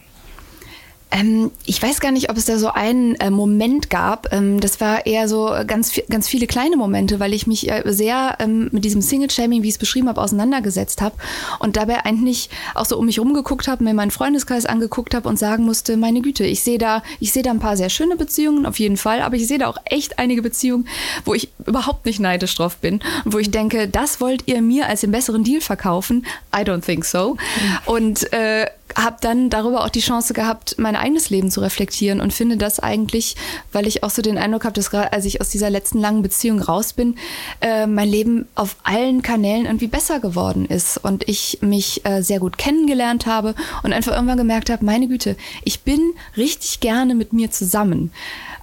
Ähm, 1.15 1.53
ich 1.65 1.81
weiß 1.81 2.01
gar 2.01 2.11
nicht, 2.11 2.29
ob 2.29 2.37
es 2.37 2.45
da 2.45 2.59
so 2.59 2.73
einen 2.73 3.15
äh, 3.17 3.31
Moment 3.31 3.89
gab. 3.89 4.33
Ähm, 4.33 4.59
das 4.59 4.81
war 4.81 5.07
eher 5.07 5.29
so 5.29 5.55
ganz, 5.67 5.93
ganz 6.11 6.29
viele 6.29 6.49
kleine 6.49 6.77
Momente, 6.77 7.21
weil 7.21 7.33
ich 7.33 7.47
mich 7.47 7.71
äh, 7.71 7.83
sehr 7.87 8.37
ähm, 8.41 8.69
mit 8.73 8.85
diesem 8.85 9.01
Single-Shaming, 9.01 9.63
wie 9.63 9.69
ich 9.69 9.75
es 9.75 9.79
beschrieben 9.79 10.09
habe, 10.09 10.21
auseinandergesetzt 10.21 11.01
habe 11.01 11.15
und 11.61 11.77
dabei 11.77 12.05
eigentlich 12.05 12.51
auch 12.75 12.85
so 12.85 12.99
um 12.99 13.07
mich 13.07 13.21
rumgeguckt 13.21 13.69
habe, 13.69 13.85
mir 13.85 13.95
meinen 13.95 14.11
Freundeskreis 14.11 14.67
angeguckt 14.67 15.15
habe 15.15 15.29
und 15.29 15.39
sagen 15.39 15.65
musste, 15.65 15.97
meine 15.97 16.21
Güte, 16.21 16.45
ich 16.45 16.65
sehe 16.65 16.79
da, 16.79 17.03
ich 17.21 17.33
sehe 17.33 17.45
da 17.45 17.51
ein 17.51 17.61
paar 17.61 17.77
sehr 17.77 17.91
schöne 17.91 18.17
Beziehungen, 18.17 18.67
auf 18.67 18.81
jeden 18.81 18.97
Fall, 18.97 19.23
aber 19.23 19.37
ich 19.37 19.47
sehe 19.47 19.59
da 19.59 19.69
auch 19.69 19.79
echt 19.85 20.19
einige 20.19 20.43
Beziehungen, 20.43 20.89
wo 21.25 21.35
ich 21.35 21.49
überhaupt 21.65 22.07
nicht 22.07 22.19
neidisch 22.19 22.57
drauf 22.57 22.79
bin 22.79 23.01
und 23.25 23.33
wo 23.33 23.39
ich 23.39 23.53
denke, 23.53 23.87
das 23.87 24.21
wollt 24.21 24.49
ihr 24.49 24.61
mir 24.63 24.89
als 24.89 25.03
den 25.03 25.13
besseren 25.13 25.45
Deal 25.45 25.61
verkaufen? 25.61 26.27
I 26.55 26.63
don't 26.63 26.85
think 26.85 27.05
so. 27.05 27.35
Mhm. 27.35 27.79
Und 27.87 28.33
äh, 28.33 28.67
habe 28.97 29.17
dann 29.21 29.51
darüber 29.51 29.85
auch 29.85 29.89
die 29.89 30.01
Chance 30.01 30.35
gehabt, 30.35 30.77
mein 30.79 30.95
eigenes 30.95 31.31
Leben 31.31 31.51
zu 31.51 31.61
reflektieren 31.61 32.21
und 32.21 32.33
finde 32.33 32.57
das 32.57 32.79
eigentlich, 32.79 33.35
weil 33.73 33.87
ich 33.87 34.03
auch 34.03 34.11
so 34.11 34.23
den 34.23 34.39
Eindruck 34.39 34.65
habe, 34.65 34.75
dass 34.75 34.91
gerade 34.91 35.13
als 35.13 35.25
ich 35.25 35.41
aus 35.41 35.49
dieser 35.49 35.71
letzten 35.71 36.01
langen 36.01 36.23
Beziehung 36.23 36.61
raus 36.61 36.93
bin, 36.93 37.17
äh, 37.61 37.87
mein 37.87 38.09
Leben 38.09 38.47
auf 38.55 38.77
allen 38.85 39.23
Kanälen 39.23 39.67
irgendwie 39.67 39.89
besser 39.89 40.21
geworden 40.21 40.67
ist 40.67 40.99
und 40.99 41.29
ich 41.29 41.59
mich 41.61 42.05
äh, 42.05 42.23
sehr 42.23 42.39
gut 42.39 42.59
kennengelernt 42.59 43.27
habe 43.27 43.55
und 43.83 43.93
einfach 43.93 44.13
irgendwann 44.13 44.39
gemerkt 44.39 44.71
habe, 44.71 44.85
meine 44.85 45.09
Güte, 45.09 45.37
ich 45.65 45.81
bin 45.81 46.01
richtig 46.37 46.81
gerne 46.81 47.15
mit 47.15 47.33
mir 47.33 47.51
zusammen. 47.51 48.13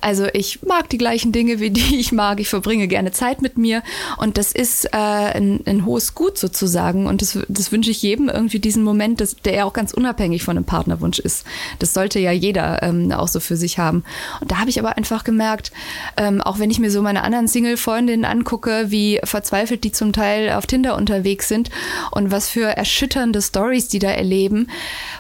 Also 0.01 0.27
ich 0.33 0.63
mag 0.63 0.89
die 0.89 0.97
gleichen 0.97 1.31
Dinge 1.31 1.59
wie 1.59 1.69
die 1.69 1.99
ich 1.99 2.11
mag. 2.11 2.39
Ich 2.39 2.49
verbringe 2.49 2.87
gerne 2.87 3.11
Zeit 3.11 3.41
mit 3.41 3.57
mir 3.57 3.83
und 4.17 4.37
das 4.37 4.51
ist 4.51 4.85
äh, 4.85 4.97
ein, 4.97 5.61
ein 5.65 5.85
hohes 5.85 6.15
Gut 6.15 6.37
sozusagen. 6.37 7.05
Und 7.05 7.21
das, 7.21 7.37
das 7.47 7.71
wünsche 7.71 7.91
ich 7.91 8.01
jedem 8.01 8.29
irgendwie 8.29 8.59
diesen 8.59 8.83
Moment, 8.83 9.21
dass, 9.21 9.35
der 9.35 9.53
ja 9.53 9.65
auch 9.65 9.73
ganz 9.73 9.93
unabhängig 9.93 10.43
von 10.43 10.57
einem 10.57 10.65
Partnerwunsch 10.65 11.19
ist. 11.19 11.45
Das 11.79 11.93
sollte 11.93 12.19
ja 12.19 12.31
jeder 12.31 12.81
ähm, 12.83 13.11
auch 13.11 13.27
so 13.27 13.39
für 13.39 13.55
sich 13.55 13.77
haben. 13.77 14.03
Und 14.41 14.51
da 14.51 14.59
habe 14.59 14.69
ich 14.69 14.79
aber 14.79 14.97
einfach 14.97 15.23
gemerkt, 15.23 15.71
ähm, 16.17 16.41
auch 16.41 16.59
wenn 16.59 16.71
ich 16.71 16.79
mir 16.79 16.91
so 16.91 17.01
meine 17.01 17.23
anderen 17.23 17.47
Single-Freundinnen 17.47 18.25
angucke, 18.25 18.89
wie 18.89 19.19
verzweifelt 19.23 19.83
die 19.83 19.91
zum 19.91 20.13
Teil 20.13 20.51
auf 20.51 20.65
Tinder 20.65 20.95
unterwegs 20.95 21.47
sind 21.47 21.69
und 22.11 22.31
was 22.31 22.49
für 22.49 22.65
erschütternde 22.65 23.41
Stories 23.41 23.87
die 23.87 23.99
da 23.99 24.09
erleben, 24.09 24.67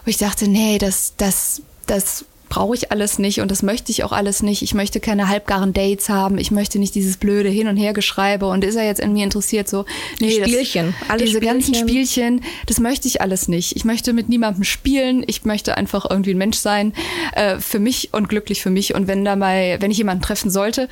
wo 0.05 0.09
ich 0.09 0.17
dachte, 0.17 0.49
nee, 0.49 0.77
das, 0.77 1.13
das, 1.17 1.61
das 1.85 2.25
brauche 2.51 2.75
ich 2.75 2.91
alles 2.91 3.17
nicht 3.17 3.39
und 3.39 3.49
das 3.49 3.63
möchte 3.63 3.91
ich 3.93 4.03
auch 4.03 4.11
alles 4.11 4.43
nicht. 4.43 4.61
Ich 4.61 4.73
möchte 4.73 4.99
keine 4.99 5.29
halbgaren 5.29 5.71
Dates 5.71 6.09
haben. 6.09 6.37
Ich 6.37 6.51
möchte 6.51 6.79
nicht 6.79 6.93
dieses 6.93 7.15
blöde 7.15 7.47
Hin- 7.47 7.69
und 7.69 7.77
Hergeschreibe 7.77 8.45
und 8.45 8.65
ist 8.65 8.75
er 8.75 8.85
jetzt 8.85 8.99
in 8.99 9.13
mir 9.13 9.23
interessiert 9.23 9.69
so. 9.69 9.85
Nee, 10.19 10.31
Spielchen. 10.31 10.93
Das, 11.07 11.17
diese 11.17 11.37
Spielchen. 11.37 11.47
ganzen 11.47 11.75
Spielchen, 11.75 12.41
das 12.67 12.81
möchte 12.81 13.07
ich 13.07 13.21
alles 13.21 13.47
nicht. 13.47 13.77
Ich 13.77 13.85
möchte 13.85 14.11
mit 14.11 14.27
niemandem 14.27 14.65
spielen. 14.65 15.23
Ich 15.27 15.45
möchte 15.45 15.77
einfach 15.77 16.05
irgendwie 16.09 16.31
ein 16.31 16.37
Mensch 16.37 16.57
sein 16.57 16.93
äh, 17.31 17.57
für 17.59 17.79
mich 17.79 18.09
und 18.11 18.27
glücklich 18.27 18.61
für 18.61 18.69
mich. 18.69 18.93
Und 18.93 19.07
wenn 19.07 19.23
da 19.23 19.37
mal, 19.37 19.81
wenn 19.81 19.89
ich 19.89 19.97
jemanden 19.97 20.21
treffen 20.21 20.51
sollte, 20.51 20.89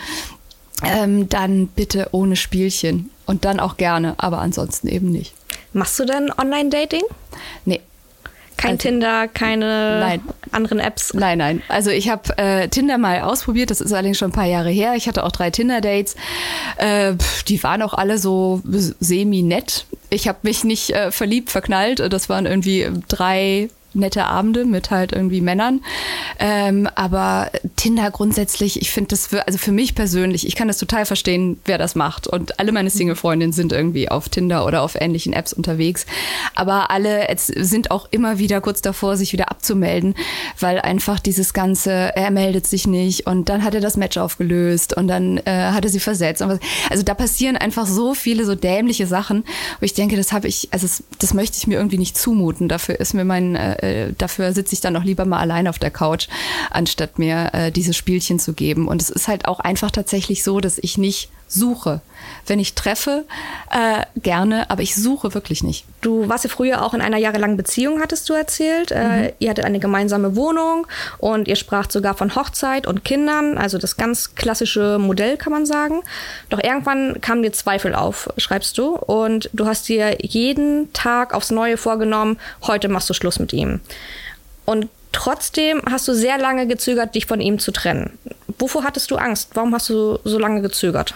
ähm, 0.86 1.28
dann 1.28 1.68
bitte 1.68 2.08
ohne 2.14 2.38
Spielchen. 2.38 3.12
Und 3.26 3.44
dann 3.44 3.60
auch 3.60 3.76
gerne, 3.76 4.16
aber 4.18 4.40
ansonsten 4.40 4.88
eben 4.88 5.12
nicht. 5.12 5.34
Machst 5.74 6.00
du 6.00 6.06
denn 6.06 6.32
Online-Dating? 6.36 7.04
Nee. 7.66 7.82
Kein 8.60 8.72
also, 8.72 8.90
Tinder, 8.90 9.28
keine 9.30 10.00
nein. 10.02 10.22
anderen 10.52 10.80
Apps? 10.80 11.14
Nein, 11.14 11.38
nein. 11.38 11.62
Also 11.70 11.92
ich 11.92 12.10
habe 12.10 12.38
äh, 12.38 12.68
Tinder 12.68 12.98
mal 12.98 13.22
ausprobiert, 13.22 13.72
das 13.72 13.80
ist 13.80 13.94
allerdings 13.94 14.18
schon 14.18 14.30
ein 14.30 14.34
paar 14.34 14.48
Jahre 14.48 14.70
her. 14.70 14.96
Ich 14.96 15.08
hatte 15.08 15.24
auch 15.24 15.32
drei 15.32 15.50
Tinder-Dates. 15.50 16.16
Äh, 16.76 17.14
die 17.48 17.64
waren 17.64 17.82
auch 17.82 17.94
alle 17.94 18.18
so 18.18 18.62
semi-nett. 18.66 19.86
Ich 20.10 20.28
habe 20.28 20.40
mich 20.42 20.66
nicht 20.66 20.90
äh, 20.90 21.12
verliebt, 21.12 21.52
verknallt. 21.52 22.02
Das 22.12 22.28
waren 22.28 22.46
irgendwie 22.46 22.90
drei 23.08 23.70
nette 23.94 24.26
Abende 24.26 24.66
mit 24.66 24.92
halt 24.92 25.12
irgendwie 25.12 25.42
Männern. 25.42 25.82
Ähm, 26.40 26.88
aber 26.96 27.52
Tinder 27.76 28.12
grundsätzlich, 28.12 28.82
ich 28.82 28.92
finde 28.92 29.10
das 29.10 29.28
für, 29.28 29.48
also 29.48 29.58
für 29.58 29.72
mich 29.72 29.96
persönlich, 29.96 30.48
ich 30.48 30.56
kann 30.56 30.68
das 30.68 30.78
total 30.78 31.06
verstehen, 31.06 31.60
wer 31.66 31.78
das 31.78 31.96
macht. 31.96 32.28
Und 32.28 32.60
alle 32.60 32.72
meine 32.72 32.90
Single-Freundinnen 32.90 33.54
sind 33.54 33.72
irgendwie 33.72 34.10
auf 34.10 34.30
Tinder 34.30 34.66
oder 34.66 34.82
auf 34.82 35.00
ähnlichen 35.00 35.34
Apps 35.34 35.54
unterwegs. 35.54 36.06
Aber 36.56 36.92
alle 36.92 37.28
sind 37.38 37.92
auch 37.92 38.08
immer 38.12 38.40
wieder 38.40 38.62
kurz 38.62 38.82
davor, 38.82 39.18
sich 39.18 39.34
wieder 39.34 39.50
abzumelden, 39.50 40.16
weil 40.60 40.80
einfach 40.80 41.20
dieses 41.20 41.54
ganze, 41.54 41.92
er 41.92 42.32
meldet 42.32 42.68
sich 42.68 42.88
nicht 42.88 43.28
und 43.28 43.50
dann 43.50 43.64
hat 43.64 43.74
er 43.74 43.82
das 43.82 43.98
Match 43.98 44.18
aufgelöst 44.18 44.96
und 44.96 45.08
dann 45.08 45.38
äh, 45.38 45.72
hat 45.72 45.84
er 45.84 45.90
sie 45.90 46.00
versetzt. 46.00 46.42
Also 46.42 47.04
da 47.04 47.14
passieren 47.14 47.58
einfach 47.58 47.86
so 47.88 48.14
viele 48.14 48.46
so 48.46 48.56
dämliche 48.56 49.08
Sachen, 49.08 49.44
wo 49.80 49.86
ich 49.86 49.94
denke, 49.94 50.16
das 50.16 50.32
habe 50.32 50.48
ich, 50.48 50.70
also 50.72 50.86
das, 50.86 51.04
das 51.20 51.34
möchte 51.34 51.58
ich 51.58 51.68
mir 51.68 51.78
irgendwie 51.78 51.98
nicht 51.98 52.18
zumuten. 52.18 52.68
Dafür 52.68 53.00
ist 53.00 53.14
mir 53.14 53.26
mein 53.26 53.56
äh, 53.56 53.79
äh, 53.84 54.14
dafür 54.18 54.54
sitze 54.54 54.74
ich 54.74 54.82
dann 54.82 54.94
noch 54.94 55.04
lieber 55.04 55.26
mal 55.26 55.40
allein 55.40 55.68
auf 55.68 55.80
der 55.80 55.92
Couch, 55.92 56.28
anstatt 56.70 57.20
mir 57.20 57.50
äh, 57.54 57.72
diese 57.72 57.94
Spielchen 57.94 58.40
zu 58.40 58.54
geben. 58.54 58.88
Und 58.88 59.02
es 59.02 59.10
ist 59.10 59.28
halt 59.28 59.48
auch 59.48 59.60
einfach 59.60 59.92
tatsächlich 59.92 60.44
so, 60.44 60.60
dass 60.60 60.78
ich 60.78 60.98
nicht 60.98 61.30
suche. 61.50 62.02
Wenn 62.46 62.60
ich 62.60 62.76
treffe, 62.76 63.26
äh, 63.72 64.04
gerne, 64.22 64.70
aber 64.70 64.82
ich 64.82 64.96
suche 64.96 65.34
wirklich 65.34 65.64
nicht. 65.64 65.86
Du 66.02 66.30
warst 66.30 66.44
ja 66.44 66.50
früher 66.50 66.84
auch 66.84 66.94
in 66.94 67.02
einer 67.02 67.18
jahrelangen 67.18 67.58
Beziehung, 67.58 68.00
hattest 68.02 68.30
du 68.30 68.34
erzählt. 68.34 68.92
Äh, 68.92 69.04
mhm. 69.04 69.24
Äh, 69.24 69.34
ihr 69.40 69.50
hattet 69.50 69.66
eine 69.66 69.80
gemeinsame 69.80 70.36
Wohnung 70.36 70.88
und 71.18 71.48
ihr 71.48 71.56
spracht 71.56 71.92
sogar 71.92 72.14
von 72.14 72.36
Hochzeit 72.36 72.88
und 72.88 73.04
Kindern, 73.04 73.58
also 73.58 73.78
das 73.78 73.98
ganz 73.98 74.36
klassische 74.36 75.00
Modell, 75.00 75.38
kann 75.38 75.52
man 75.52 75.66
sagen. 75.66 76.02
Doch 76.50 76.64
irgendwann 76.64 77.20
kamen 77.20 77.42
dir 77.42 77.52
Zweifel 77.52 77.96
auf, 77.96 78.30
schreibst 78.38 78.78
du, 78.78 78.96
und 78.96 79.50
du 79.54 79.66
hast 79.66 79.88
dir 79.90 80.18
jeden 80.22 80.94
Tag 80.94 81.34
aufs 81.34 81.52
Neue 81.52 81.78
vorgenommen, 81.78 82.38
heute 82.62 82.90
machst 82.90 83.10
du 83.10 83.14
Schluss 83.14 83.40
mit 83.40 83.54
ihm. 83.54 83.80
Und 84.66 84.88
trotzdem 85.12 85.82
hast 85.90 86.08
du 86.08 86.14
sehr 86.14 86.38
lange 86.38 86.68
gezögert, 86.68 87.16
dich 87.16 87.26
von 87.26 87.42
ihm 87.42 87.58
zu 87.58 87.72
trennen. 87.72 88.20
Wovor 88.60 88.84
hattest 88.84 89.10
du 89.10 89.16
Angst? 89.16 89.50
Warum 89.56 89.74
hast 89.74 89.90
du 89.90 90.20
so 90.24 90.38
lange 90.38 90.62
gezögert? 90.62 91.16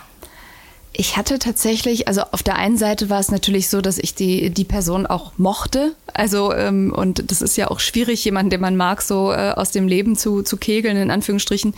Ich 0.95 1.17
hatte 1.17 1.39
tatsächlich, 1.39 2.07
also 2.07 2.21
auf 2.31 2.43
der 2.43 2.57
einen 2.57 2.77
Seite 2.77 3.09
war 3.09 3.19
es 3.19 3.31
natürlich 3.31 3.67
so, 3.67 3.81
dass 3.81 3.97
ich 3.97 4.13
die, 4.13 4.51
die 4.51 4.63
Person 4.63 5.07
auch 5.07 5.31
mochte. 5.37 5.95
Also, 6.13 6.53
ähm, 6.53 6.93
und 6.95 7.31
das 7.31 7.41
ist 7.41 7.57
ja 7.57 7.71
auch 7.71 7.79
schwierig, 7.79 8.23
jemanden, 8.23 8.51
den 8.51 8.61
man 8.61 8.75
mag, 8.75 9.01
so 9.01 9.31
äh, 9.31 9.53
aus 9.55 9.71
dem 9.71 9.87
Leben 9.87 10.15
zu, 10.15 10.43
zu 10.43 10.55
kegeln, 10.55 10.95
in 10.95 11.09
Anführungsstrichen, 11.09 11.73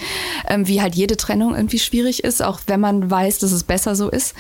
ähm, 0.50 0.68
wie 0.68 0.82
halt 0.82 0.96
jede 0.96 1.16
Trennung 1.16 1.56
irgendwie 1.56 1.80
schwierig 1.80 2.26
ist, 2.26 2.44
auch 2.44 2.60
wenn 2.68 2.82
man 2.82 3.10
weiß, 3.10 3.40
dass 3.40 3.54
es 3.54 3.64
besser 3.64 3.96
so 3.96 4.10
ist. 4.10 4.36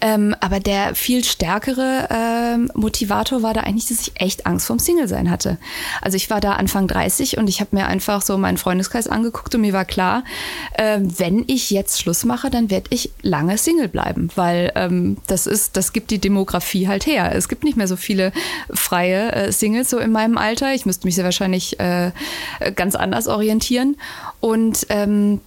Ähm, 0.00 0.34
aber 0.40 0.58
der 0.58 0.96
viel 0.96 1.22
stärkere 1.22 2.08
ähm, 2.10 2.72
Motivator 2.74 3.44
war 3.44 3.54
da 3.54 3.60
eigentlich, 3.60 3.86
dass 3.86 4.00
ich 4.00 4.20
echt 4.20 4.44
Angst 4.44 4.66
vorm 4.66 4.80
Single-Sein 4.80 5.30
hatte. 5.30 5.56
Also 6.02 6.16
ich 6.16 6.30
war 6.30 6.40
da 6.40 6.54
Anfang 6.54 6.88
30 6.88 7.38
und 7.38 7.48
ich 7.48 7.60
habe 7.60 7.76
mir 7.76 7.86
einfach 7.86 8.22
so 8.22 8.36
meinen 8.38 8.58
Freundeskreis 8.58 9.06
angeguckt 9.06 9.54
und 9.54 9.60
mir 9.60 9.72
war 9.72 9.84
klar, 9.84 10.24
äh, 10.72 10.98
wenn 11.00 11.44
ich 11.46 11.70
jetzt 11.70 12.02
Schluss 12.02 12.24
mache, 12.24 12.50
dann 12.50 12.70
werde 12.70 12.88
ich 12.90 13.12
lange 13.22 13.56
Single 13.56 13.86
bleiben 13.86 14.15
bleiben, 14.16 14.30
weil 14.34 14.72
ähm, 14.74 15.16
das 15.26 15.46
ist, 15.46 15.76
das 15.76 15.92
gibt 15.92 16.10
die 16.10 16.18
Demografie 16.18 16.88
halt 16.88 17.06
her. 17.06 17.34
Es 17.34 17.48
gibt 17.48 17.64
nicht 17.64 17.76
mehr 17.76 17.88
so 17.88 17.96
viele 17.96 18.32
freie 18.70 19.32
äh, 19.32 19.52
Singles 19.52 19.90
so 19.90 19.98
in 19.98 20.12
meinem 20.12 20.38
Alter. 20.38 20.74
Ich 20.74 20.86
müsste 20.86 21.06
mich 21.06 21.14
sehr 21.14 21.24
wahrscheinlich 21.24 21.78
äh, 21.80 22.12
ganz 22.74 22.94
anders 22.94 23.28
orientieren. 23.28 23.96
Und 24.40 24.86
ähm, 24.88 25.40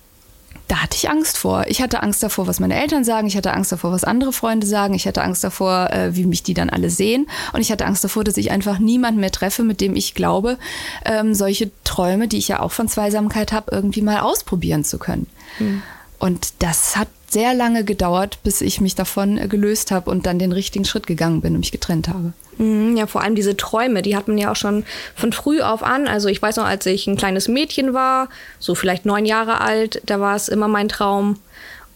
da 0.68 0.84
hatte 0.84 0.96
ich 0.96 1.10
Angst 1.10 1.38
vor. 1.38 1.66
Ich 1.68 1.82
hatte 1.82 2.04
Angst 2.04 2.22
davor, 2.22 2.46
was 2.46 2.60
meine 2.60 2.80
Eltern 2.80 3.04
sagen. 3.04 3.28
Ich 3.28 3.36
hatte 3.36 3.54
Angst 3.54 3.72
davor, 3.72 3.92
was 3.92 4.04
andere 4.04 4.32
Freunde 4.32 4.68
sagen. 4.68 4.94
Ich 4.94 5.08
hatte 5.08 5.24
Angst 5.24 5.44
davor, 5.44 5.90
äh, 5.92 6.16
wie 6.16 6.26
mich 6.26 6.44
die 6.44 6.54
dann 6.54 6.70
alle 6.70 6.92
sehen. 6.92 7.28
Und 7.54 7.62
ich 7.62 7.72
hatte 7.72 7.88
Angst 7.88 8.04
davor, 8.04 8.24
dass 8.24 8.38
ich 8.38 8.52
einfach 8.52 8.78
niemanden 8.78 9.20
mehr 9.20 9.32
treffe, 9.32 9.64
mit 9.64 9.82
dem 9.82 9.96
ich 9.96 10.14
glaube, 10.14 10.60
ähm, 11.06 11.34
solche 11.34 11.72
Träume, 11.84 12.28
die 12.28 12.38
ich 12.38 12.50
ja 12.50 12.60
auch 12.60 12.72
von 12.72 12.88
Zweisamkeit 12.88 13.52
habe, 13.52 13.72
irgendwie 13.72 14.04
mal 14.04 14.20
ausprobieren 14.20 14.84
zu 14.84 15.00
können. 15.00 15.26
Mhm. 15.58 15.82
Und 16.20 16.54
das 16.60 16.98
hat 16.98 17.08
sehr 17.32 17.54
lange 17.54 17.84
gedauert, 17.84 18.40
bis 18.44 18.62
ich 18.62 18.82
mich 18.82 18.96
davon 18.96 19.38
äh, 19.38 19.48
gelöst 19.48 19.92
habe 19.92 20.10
und 20.10 20.26
dann 20.26 20.40
den 20.40 20.52
richtigen 20.52 20.86
Schritt 20.86 21.08
gegangen 21.08 21.42
bin 21.42 21.54
und 21.54 21.60
mich 21.60 21.72
getrennt 21.72 22.08
habe. 22.08 22.34
Mhm, 22.58 22.98
ja, 22.98 23.08
vor 23.08 23.22
allem 23.22 23.36
diese 23.36 23.56
Träume, 23.56 24.02
die 24.02 24.16
hat 24.16 24.28
man 24.28 24.38
ja 24.38 24.52
auch 24.52 24.56
schon 24.56 24.86
von 25.16 25.32
früh 25.32 25.62
auf 25.62 25.84
an. 25.84 26.08
Also 26.08 26.28
ich 26.28 26.42
weiß 26.42 26.58
noch, 26.58 26.66
als 26.66 26.86
ich 26.86 27.08
ein 27.08 27.18
kleines 27.18 27.48
Mädchen 27.48 27.94
war, 27.94 28.30
so 28.60 28.76
vielleicht 28.76 29.06
neun 29.06 29.26
Jahre 29.26 29.62
alt, 29.62 30.02
da 30.06 30.20
war 30.20 30.36
es 30.36 30.50
immer 30.50 30.68
mein 30.68 30.90
Traum, 30.90 31.38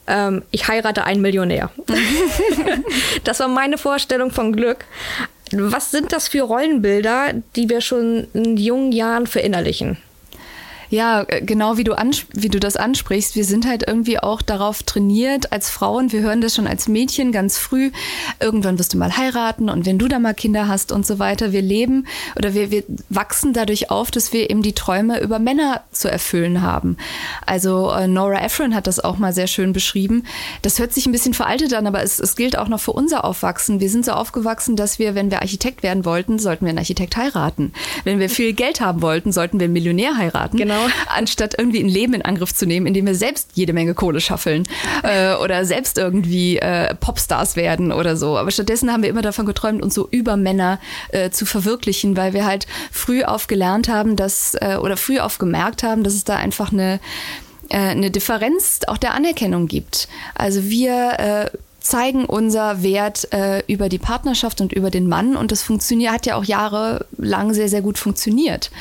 ähm, 0.07 0.43
ich 0.51 0.67
heirate 0.67 1.03
einen 1.03 1.21
Millionär. 1.21 1.69
das 3.23 3.39
war 3.39 3.47
meine 3.47 3.77
Vorstellung 3.77 4.31
von 4.31 4.53
Glück. 4.53 4.85
Was 5.51 5.91
sind 5.91 6.11
das 6.11 6.27
für 6.27 6.41
Rollenbilder, 6.41 7.33
die 7.55 7.69
wir 7.69 7.81
schon 7.81 8.27
in 8.33 8.57
jungen 8.57 8.91
Jahren 8.91 9.27
verinnerlichen? 9.27 9.97
Ja, 10.93 11.23
äh, 11.27 11.41
genau 11.41 11.77
wie 11.77 11.83
du, 11.83 11.95
wie 12.33 12.49
du 12.49 12.59
das 12.59 12.75
ansprichst. 12.75 13.35
Wir 13.35 13.45
sind 13.45 13.65
halt 13.65 13.83
irgendwie 13.87 14.19
auch 14.19 14.43
darauf 14.43 14.83
trainiert 14.83 15.51
als 15.51 15.71
Frauen. 15.71 16.11
Wir 16.11 16.21
hören 16.21 16.39
das 16.39 16.53
schon 16.53 16.67
als 16.67 16.87
Mädchen 16.87 17.31
ganz 17.31 17.57
früh. 17.57 17.89
Irgendwann 18.39 18.77
wirst 18.77 18.93
du 18.93 18.99
mal 18.99 19.17
heiraten 19.17 19.69
und 19.69 19.87
wenn 19.87 19.97
du 19.97 20.07
da 20.07 20.19
mal 20.19 20.35
Kinder 20.35 20.67
hast 20.67 20.91
und 20.91 21.03
so 21.03 21.17
weiter. 21.17 21.51
Wir 21.51 21.63
leben 21.63 22.05
oder 22.35 22.53
wir, 22.53 22.69
wir 22.69 22.83
wachsen 23.09 23.53
dadurch 23.53 23.89
auf, 23.89 24.11
dass 24.11 24.33
wir 24.33 24.51
eben 24.51 24.61
die 24.61 24.73
Träume 24.73 25.19
über 25.19 25.39
Männer 25.39 25.81
zu 25.91 26.11
erfüllen 26.11 26.61
haben. 26.61 26.97
Also 27.47 27.89
äh, 27.89 28.07
Nora 28.07 28.43
Ephron 28.43 28.75
hat 28.75 28.85
das 28.85 28.99
auch 28.99 29.17
mal 29.17 29.33
sehr 29.33 29.47
schön 29.47 29.73
beschrieben. 29.73 30.25
Das 30.61 30.77
hört 30.77 30.93
sich 30.93 31.07
ein 31.07 31.11
bisschen 31.11 31.33
veraltet 31.33 31.73
an, 31.73 31.87
aber 31.87 32.03
es, 32.03 32.19
es 32.19 32.35
gilt 32.35 32.55
auch 32.55 32.67
noch 32.67 32.79
für 32.79 32.91
unser 32.91 33.23
Aufwachsen. 33.23 33.79
Wir 33.79 33.89
sind 33.89 34.05
so 34.05 34.11
aufgewachsen, 34.11 34.75
dass 34.75 34.99
wir, 34.99 35.15
wenn 35.15 35.31
wir 35.31 35.41
Architekt 35.41 35.81
werden 35.81 36.05
wollten, 36.05 36.37
sollten 36.37 36.65
wir 36.65 36.69
einen 36.69 36.77
Architekt 36.77 37.17
heiraten. 37.17 37.73
Wenn 38.03 38.19
wir 38.19 38.29
viel 38.29 38.53
Geld 38.53 38.79
haben 38.79 39.01
wollten, 39.01 39.31
sollten 39.31 39.59
wir 39.59 39.63
einen 39.65 39.73
Millionär 39.73 40.17
heiraten. 40.17 40.57
Genau. 40.57 40.82
anstatt 41.07 41.55
irgendwie 41.57 41.79
ein 41.79 41.87
Leben 41.87 42.13
in 42.13 42.21
Angriff 42.21 42.53
zu 42.53 42.65
nehmen, 42.65 42.87
indem 42.87 43.05
wir 43.05 43.15
selbst 43.15 43.51
jede 43.53 43.73
Menge 43.73 43.93
Kohle 43.93 44.21
schaffeln 44.21 44.67
äh, 45.03 45.35
oder 45.35 45.65
selbst 45.65 45.97
irgendwie 45.97 46.57
äh, 46.57 46.95
Popstars 46.95 47.55
werden 47.55 47.91
oder 47.91 48.17
so. 48.17 48.37
Aber 48.37 48.51
stattdessen 48.51 48.91
haben 48.91 49.03
wir 49.03 49.09
immer 49.09 49.21
davon 49.21 49.45
geträumt, 49.45 49.81
uns 49.81 49.93
so 49.93 50.07
über 50.09 50.37
Männer 50.37 50.79
äh, 51.09 51.29
zu 51.29 51.45
verwirklichen, 51.45 52.17
weil 52.17 52.33
wir 52.33 52.45
halt 52.45 52.67
früh 52.91 53.23
auf 53.23 53.47
gelernt 53.47 53.89
haben, 53.89 54.15
dass 54.15 54.55
äh, 54.55 54.77
oder 54.81 54.97
früh 54.97 55.19
auf 55.19 55.37
gemerkt 55.37 55.83
haben, 55.83 56.03
dass 56.03 56.13
es 56.13 56.23
da 56.23 56.35
einfach 56.35 56.71
eine 56.71 56.99
äh, 57.69 57.77
eine 57.77 58.11
Differenz 58.11 58.81
auch 58.87 58.97
der 58.97 59.13
Anerkennung 59.13 59.67
gibt. 59.67 60.07
Also 60.35 60.63
wir 60.65 61.19
äh, 61.19 61.57
zeigen 61.83 62.25
unser 62.25 62.81
Wert 62.81 63.31
äh, 63.33 63.61
über 63.67 63.89
die 63.89 63.97
Partnerschaft 63.97 64.61
und 64.61 64.71
über 64.71 64.89
den 64.89 65.07
Mann 65.07 65.35
und 65.35 65.51
das 65.51 65.61
funktioniert, 65.61 66.13
hat 66.13 66.25
ja 66.25 66.35
auch 66.35 66.45
jahrelang 66.45 67.53
sehr, 67.53 67.67
sehr 67.67 67.81
gut 67.81 67.97
funktioniert. 67.97 68.71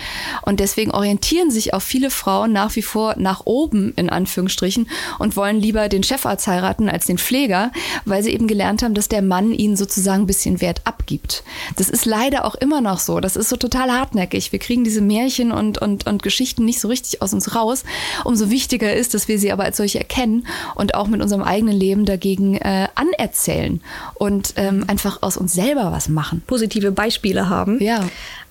Und 0.42 0.60
deswegen 0.60 0.92
orientieren 0.92 1.50
sich 1.50 1.74
auch 1.74 1.82
viele 1.82 2.10
Frauen 2.10 2.52
nach 2.52 2.76
wie 2.76 2.82
vor 2.82 3.16
nach 3.18 3.42
oben, 3.44 3.92
in 3.96 4.08
Anführungsstrichen, 4.08 4.88
und 5.18 5.36
wollen 5.36 5.56
lieber 5.56 5.88
den 5.88 6.04
Chefarzt 6.04 6.46
heiraten 6.46 6.88
als 6.88 7.06
den 7.06 7.18
Pfleger, 7.18 7.72
weil 8.04 8.22
sie 8.22 8.32
eben 8.32 8.46
gelernt 8.46 8.82
haben, 8.82 8.94
dass 8.94 9.08
der 9.08 9.22
Mann 9.22 9.52
ihnen 9.52 9.76
sozusagen 9.76 10.22
ein 10.22 10.26
bisschen 10.26 10.60
Wert 10.60 10.82
abgibt. 10.84 11.42
Das 11.76 11.90
ist 11.90 12.06
leider 12.06 12.44
auch 12.44 12.54
immer 12.54 12.80
noch 12.80 13.00
so. 13.00 13.18
Das 13.18 13.34
ist 13.34 13.48
so 13.48 13.56
total 13.56 13.90
hartnäckig. 13.90 14.52
Wir 14.52 14.60
kriegen 14.60 14.84
diese 14.84 15.00
Märchen 15.00 15.50
und, 15.50 15.78
und, 15.78 16.06
und 16.06 16.22
Geschichten 16.22 16.64
nicht 16.64 16.80
so 16.80 16.86
richtig 16.86 17.20
aus 17.20 17.32
uns 17.32 17.56
raus. 17.56 17.82
Umso 18.24 18.48
wichtiger 18.48 18.94
ist, 18.94 19.14
dass 19.14 19.26
wir 19.26 19.40
sie 19.40 19.50
aber 19.50 19.64
als 19.64 19.76
solche 19.76 19.98
erkennen 19.98 20.46
und 20.76 20.94
auch 20.94 21.08
mit 21.08 21.20
unserem 21.20 21.42
eigenen 21.42 21.76
Leben 21.76 22.04
dagegen 22.04 22.54
äh, 22.56 22.88
anerzählen 22.94 23.80
und 24.14 24.54
ähm, 24.56 24.84
einfach 24.86 25.22
aus 25.22 25.36
uns 25.36 25.52
selber 25.52 25.92
was 25.92 26.08
machen. 26.08 26.42
Positive 26.46 26.92
Beispiele 26.92 27.48
haben. 27.48 27.82
Ja. 27.82 28.00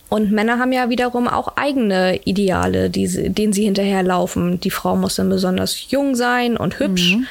Und 0.10 0.32
Männer 0.32 0.60
haben 0.60 0.74
ja 0.74 0.90
wiederum 0.90 1.28
auch 1.30 1.56
eigene 1.56 2.18
Ideale, 2.26 2.90
die, 2.90 3.08
denen 3.32 3.54
sie 3.54 3.64
hinterherlaufen. 3.64 4.60
Die 4.60 4.70
Frau 4.70 4.98
muss 4.98 5.16
dann 5.16 5.30
besonders 5.30 5.90
jung 5.90 6.16
sein 6.16 6.58
und 6.58 6.80
hübsch. 6.80 7.16
Mhm. 7.16 7.28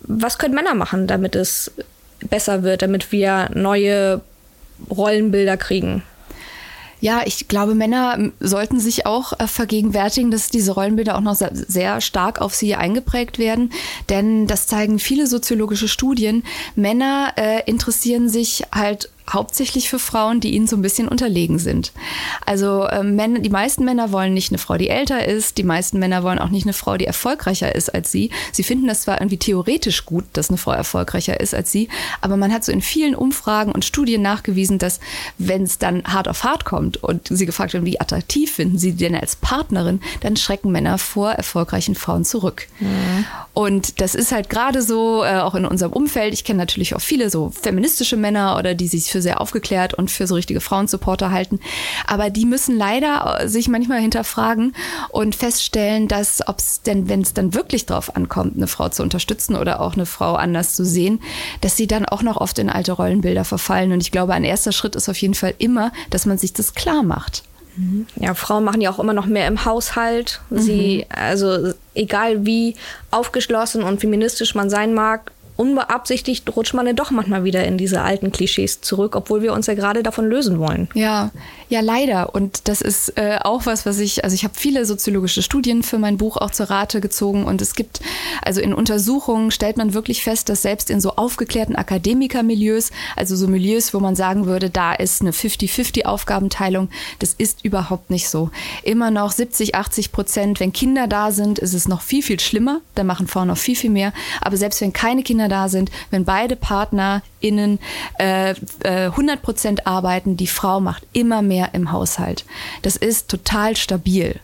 Was 0.00 0.38
können 0.38 0.54
Männer 0.54 0.74
machen, 0.74 1.06
damit 1.06 1.36
es 1.36 1.72
besser 2.30 2.62
wird, 2.62 2.80
damit 2.80 3.12
wir 3.12 3.50
neue 3.52 4.22
Rollenbilder 4.90 5.58
kriegen? 5.58 6.02
Ja, 7.00 7.22
ich 7.24 7.48
glaube, 7.48 7.74
Männer 7.74 8.30
sollten 8.40 8.80
sich 8.80 9.06
auch 9.06 9.38
äh, 9.38 9.46
vergegenwärtigen, 9.46 10.30
dass 10.30 10.48
diese 10.48 10.72
Rollenbilder 10.72 11.16
auch 11.16 11.20
noch 11.20 11.34
sehr 11.34 12.00
stark 12.00 12.40
auf 12.40 12.54
sie 12.54 12.74
eingeprägt 12.74 13.38
werden. 13.38 13.70
Denn 14.08 14.46
das 14.46 14.66
zeigen 14.66 14.98
viele 14.98 15.26
soziologische 15.26 15.88
Studien. 15.88 16.42
Männer 16.74 17.32
äh, 17.36 17.62
interessieren 17.66 18.28
sich 18.28 18.62
halt 18.72 19.10
hauptsächlich 19.30 19.90
für 19.90 19.98
Frauen, 19.98 20.40
die 20.40 20.54
ihnen 20.54 20.66
so 20.66 20.76
ein 20.76 20.82
bisschen 20.82 21.08
unterlegen 21.08 21.58
sind. 21.58 21.92
Also 22.44 22.84
äh, 22.84 23.02
Männer, 23.02 23.40
die 23.40 23.50
meisten 23.50 23.84
Männer 23.84 24.12
wollen 24.12 24.34
nicht 24.34 24.50
eine 24.50 24.58
Frau, 24.58 24.76
die 24.76 24.88
älter 24.88 25.26
ist, 25.26 25.58
die 25.58 25.64
meisten 25.64 25.98
Männer 25.98 26.22
wollen 26.22 26.38
auch 26.38 26.50
nicht 26.50 26.66
eine 26.66 26.72
Frau, 26.72 26.96
die 26.96 27.06
erfolgreicher 27.06 27.74
ist 27.74 27.94
als 27.94 28.12
sie. 28.12 28.30
Sie 28.52 28.62
finden 28.62 28.86
das 28.86 29.02
zwar 29.02 29.20
irgendwie 29.20 29.38
theoretisch 29.38 30.04
gut, 30.04 30.24
dass 30.32 30.48
eine 30.48 30.58
Frau 30.58 30.72
erfolgreicher 30.72 31.40
ist 31.40 31.54
als 31.54 31.72
sie, 31.72 31.88
aber 32.20 32.36
man 32.36 32.52
hat 32.52 32.64
so 32.64 32.72
in 32.72 32.82
vielen 32.82 33.14
Umfragen 33.14 33.72
und 33.72 33.84
Studien 33.84 34.22
nachgewiesen, 34.22 34.78
dass 34.78 35.00
wenn 35.38 35.62
es 35.62 35.78
dann 35.78 36.04
hart 36.04 36.28
auf 36.28 36.44
hart 36.44 36.64
kommt 36.64 37.02
und 37.02 37.28
sie 37.28 37.46
gefragt 37.46 37.72
werden, 37.72 37.86
wie 37.86 38.00
attraktiv 38.00 38.52
finden 38.52 38.78
sie 38.78 38.92
denn 38.92 39.14
als 39.14 39.36
Partnerin, 39.36 40.00
dann 40.20 40.36
schrecken 40.36 40.70
Männer 40.70 40.98
vor 40.98 41.32
erfolgreichen 41.32 41.94
Frauen 41.94 42.24
zurück. 42.24 42.68
Mhm. 42.80 43.24
Und 43.54 44.00
das 44.00 44.14
ist 44.14 44.32
halt 44.32 44.50
gerade 44.50 44.82
so, 44.82 45.24
äh, 45.24 45.38
auch 45.38 45.54
in 45.54 45.64
unserem 45.64 45.92
Umfeld. 45.92 46.34
Ich 46.34 46.44
kenne 46.44 46.58
natürlich 46.58 46.94
auch 46.94 47.00
viele 47.00 47.30
so 47.30 47.50
feministische 47.50 48.16
Männer 48.16 48.56
oder 48.58 48.74
die 48.74 48.86
sich 48.86 49.10
für 49.16 49.22
sehr 49.22 49.40
aufgeklärt 49.40 49.94
und 49.94 50.10
für 50.10 50.26
so 50.26 50.34
richtige 50.34 50.60
Frauensupporter 50.60 51.30
halten. 51.30 51.58
Aber 52.06 52.28
die 52.28 52.44
müssen 52.44 52.76
leider 52.76 53.38
äh, 53.40 53.48
sich 53.48 53.66
manchmal 53.66 54.00
hinterfragen 54.00 54.74
und 55.08 55.34
feststellen, 55.34 56.06
dass 56.06 56.46
ob 56.46 56.58
es 56.58 56.82
denn, 56.82 57.08
wenn 57.08 57.22
es 57.22 57.32
dann 57.32 57.54
wirklich 57.54 57.86
drauf 57.86 58.14
ankommt, 58.14 58.56
eine 58.56 58.66
Frau 58.66 58.90
zu 58.90 59.02
unterstützen 59.02 59.56
oder 59.56 59.80
auch 59.80 59.94
eine 59.94 60.04
Frau 60.04 60.34
anders 60.34 60.74
zu 60.74 60.84
sehen, 60.84 61.20
dass 61.62 61.78
sie 61.78 61.86
dann 61.86 62.04
auch 62.04 62.22
noch 62.22 62.36
oft 62.36 62.58
in 62.58 62.68
alte 62.68 62.92
Rollenbilder 62.92 63.46
verfallen. 63.46 63.92
Und 63.92 64.02
ich 64.02 64.12
glaube, 64.12 64.34
ein 64.34 64.44
erster 64.44 64.72
Schritt 64.72 64.96
ist 64.96 65.08
auf 65.08 65.16
jeden 65.16 65.34
Fall 65.34 65.54
immer, 65.56 65.92
dass 66.10 66.26
man 66.26 66.36
sich 66.36 66.52
das 66.52 66.74
klar 66.74 67.02
macht. 67.02 67.42
Mhm. 67.76 68.06
Ja, 68.16 68.34
Frauen 68.34 68.64
machen 68.64 68.82
ja 68.82 68.90
auch 68.90 68.98
immer 68.98 69.14
noch 69.14 69.26
mehr 69.26 69.46
im 69.46 69.64
Haushalt. 69.64 70.40
Sie, 70.50 71.06
mhm. 71.08 71.16
also 71.18 71.72
egal 71.94 72.44
wie 72.44 72.74
aufgeschlossen 73.10 73.82
und 73.82 74.00
feministisch 74.00 74.54
man 74.54 74.68
sein 74.68 74.92
mag, 74.92 75.32
unbeabsichtigt 75.56 76.54
rutscht 76.54 76.74
man 76.74 76.86
dann 76.86 76.96
doch 76.96 77.10
manchmal 77.10 77.44
wieder 77.44 77.64
in 77.64 77.78
diese 77.78 78.02
alten 78.02 78.32
Klischees 78.32 78.80
zurück, 78.80 79.16
obwohl 79.16 79.42
wir 79.42 79.52
uns 79.52 79.66
ja 79.66 79.74
gerade 79.74 80.02
davon 80.02 80.28
lösen 80.28 80.58
wollen. 80.58 80.88
Ja, 80.94 81.30
ja, 81.68 81.80
leider. 81.80 82.34
Und 82.34 82.68
das 82.68 82.80
ist 82.80 83.16
äh, 83.16 83.38
auch 83.42 83.66
was, 83.66 83.86
was 83.86 83.98
ich, 83.98 84.24
also 84.24 84.34
ich 84.34 84.44
habe 84.44 84.54
viele 84.56 84.84
soziologische 84.84 85.42
Studien 85.42 85.82
für 85.82 85.98
mein 85.98 86.16
Buch 86.16 86.36
auch 86.36 86.50
zur 86.50 86.70
Rate 86.70 87.00
gezogen 87.00 87.44
und 87.44 87.60
es 87.60 87.74
gibt, 87.74 88.00
also 88.42 88.60
in 88.60 88.72
Untersuchungen 88.72 89.50
stellt 89.50 89.76
man 89.76 89.94
wirklich 89.94 90.22
fest, 90.22 90.48
dass 90.48 90.62
selbst 90.62 90.90
in 90.90 91.00
so 91.00 91.16
aufgeklärten 91.16 91.76
Akademikermilieus, 91.76 92.90
also 93.16 93.34
so 93.36 93.48
Milieus, 93.48 93.94
wo 93.94 94.00
man 94.00 94.14
sagen 94.14 94.46
würde, 94.46 94.70
da 94.70 94.92
ist 94.92 95.22
eine 95.22 95.32
50-50 95.32 96.04
Aufgabenteilung, 96.04 96.88
das 97.18 97.34
ist 97.36 97.64
überhaupt 97.64 98.10
nicht 98.10 98.28
so. 98.28 98.50
Immer 98.82 99.10
noch 99.10 99.32
70, 99.32 99.74
80 99.74 100.12
Prozent, 100.12 100.60
wenn 100.60 100.72
Kinder 100.72 101.06
da 101.06 101.32
sind, 101.32 101.58
ist 101.58 101.74
es 101.74 101.88
noch 101.88 102.02
viel, 102.02 102.22
viel 102.22 102.40
schlimmer. 102.40 102.80
Da 102.94 103.04
machen 103.04 103.26
Frauen 103.26 103.48
noch 103.48 103.58
viel, 103.58 103.76
viel 103.76 103.90
mehr. 103.90 104.12
Aber 104.40 104.56
selbst 104.56 104.80
wenn 104.80 104.92
keine 104.92 105.22
Kinder 105.22 105.45
da 105.48 105.68
sind, 105.68 105.90
wenn 106.10 106.24
beide 106.24 106.54
PartnerInnen 106.54 107.80
äh, 108.18 108.50
äh, 108.84 109.06
100 109.06 109.42
Prozent 109.42 109.86
arbeiten, 109.86 110.36
die 110.36 110.46
Frau 110.46 110.80
macht 110.80 111.06
immer 111.12 111.42
mehr 111.42 111.56
mehr 111.56 111.70
im 111.72 111.92
Haushalt. 111.92 112.44
Das 112.82 112.96
ist 112.96 113.28
total 113.28 113.76
stabil. 113.76 114.38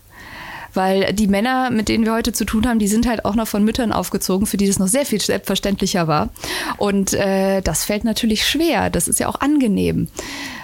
Weil 0.75 1.13
die 1.13 1.27
Männer, 1.27 1.71
mit 1.71 1.91
denen 1.91 2.07
wir 2.07 2.15
heute 2.15 2.33
zu 2.33 2.47
tun 2.47 2.67
haben, 2.67 2.79
die 2.79 2.89
sind 2.89 3.07
halt 3.07 3.27
auch 3.27 3.35
noch 3.35 3.47
von 3.47 3.63
Müttern 3.63 3.93
aufgezogen, 3.93 4.47
für 4.47 4.57
die 4.57 4.67
das 4.67 4.79
noch 4.79 4.87
sehr 4.87 5.05
viel 5.05 5.21
selbstverständlicher 5.21 6.09
war. 6.09 6.31
Und 6.79 7.13
äh, 7.13 7.61
das 7.61 7.85
fällt 7.85 8.05
natürlich 8.05 8.47
schwer. 8.47 8.89
Das 8.89 9.07
ist 9.07 9.21
ja 9.21 9.29
auch 9.29 9.39
angenehm. 9.43 10.09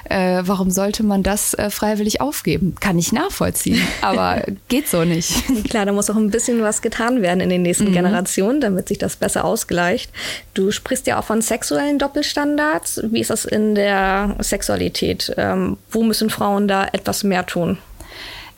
Äh, 0.08 0.42
warum 0.44 0.70
sollte 0.70 1.02
man 1.02 1.22
das 1.22 1.54
äh, 1.54 1.70
freiwillig 1.70 2.20
aufgeben? 2.20 2.74
Kann 2.80 2.98
ich 2.98 3.12
nachvollziehen, 3.12 3.80
aber 4.00 4.42
geht 4.68 4.88
so 4.88 5.04
nicht. 5.04 5.44
Klar, 5.68 5.86
da 5.86 5.92
muss 5.92 6.08
auch 6.10 6.16
ein 6.16 6.30
bisschen 6.30 6.62
was 6.62 6.82
getan 6.82 7.22
werden 7.22 7.40
in 7.40 7.50
den 7.50 7.62
nächsten 7.62 7.88
mhm. 7.88 7.92
Generationen, 7.92 8.60
damit 8.60 8.88
sich 8.88 8.98
das 8.98 9.16
besser 9.16 9.44
ausgleicht. 9.44 10.10
Du 10.54 10.70
sprichst 10.70 11.06
ja 11.06 11.18
auch 11.18 11.24
von 11.24 11.42
sexuellen 11.42 11.98
Doppelstandards. 11.98 13.02
Wie 13.10 13.20
ist 13.20 13.30
das 13.30 13.44
in 13.44 13.74
der 13.74 14.36
Sexualität? 14.40 15.32
Ähm, 15.36 15.76
wo 15.90 16.02
müssen 16.02 16.30
Frauen 16.30 16.68
da 16.68 16.86
etwas 16.92 17.24
mehr 17.24 17.44
tun? 17.46 17.78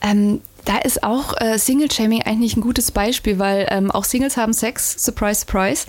Ähm, 0.01 0.41
da 0.65 0.77
ist 0.77 1.03
auch 1.03 1.33
äh, 1.39 1.57
Single-Shaming 1.57 2.23
eigentlich 2.23 2.55
ein 2.55 2.61
gutes 2.61 2.91
Beispiel, 2.91 3.39
weil 3.39 3.67
ähm, 3.69 3.91
auch 3.91 4.03
Singles 4.03 4.37
haben 4.37 4.53
Sex, 4.53 5.03
surprise, 5.03 5.41
surprise. 5.41 5.87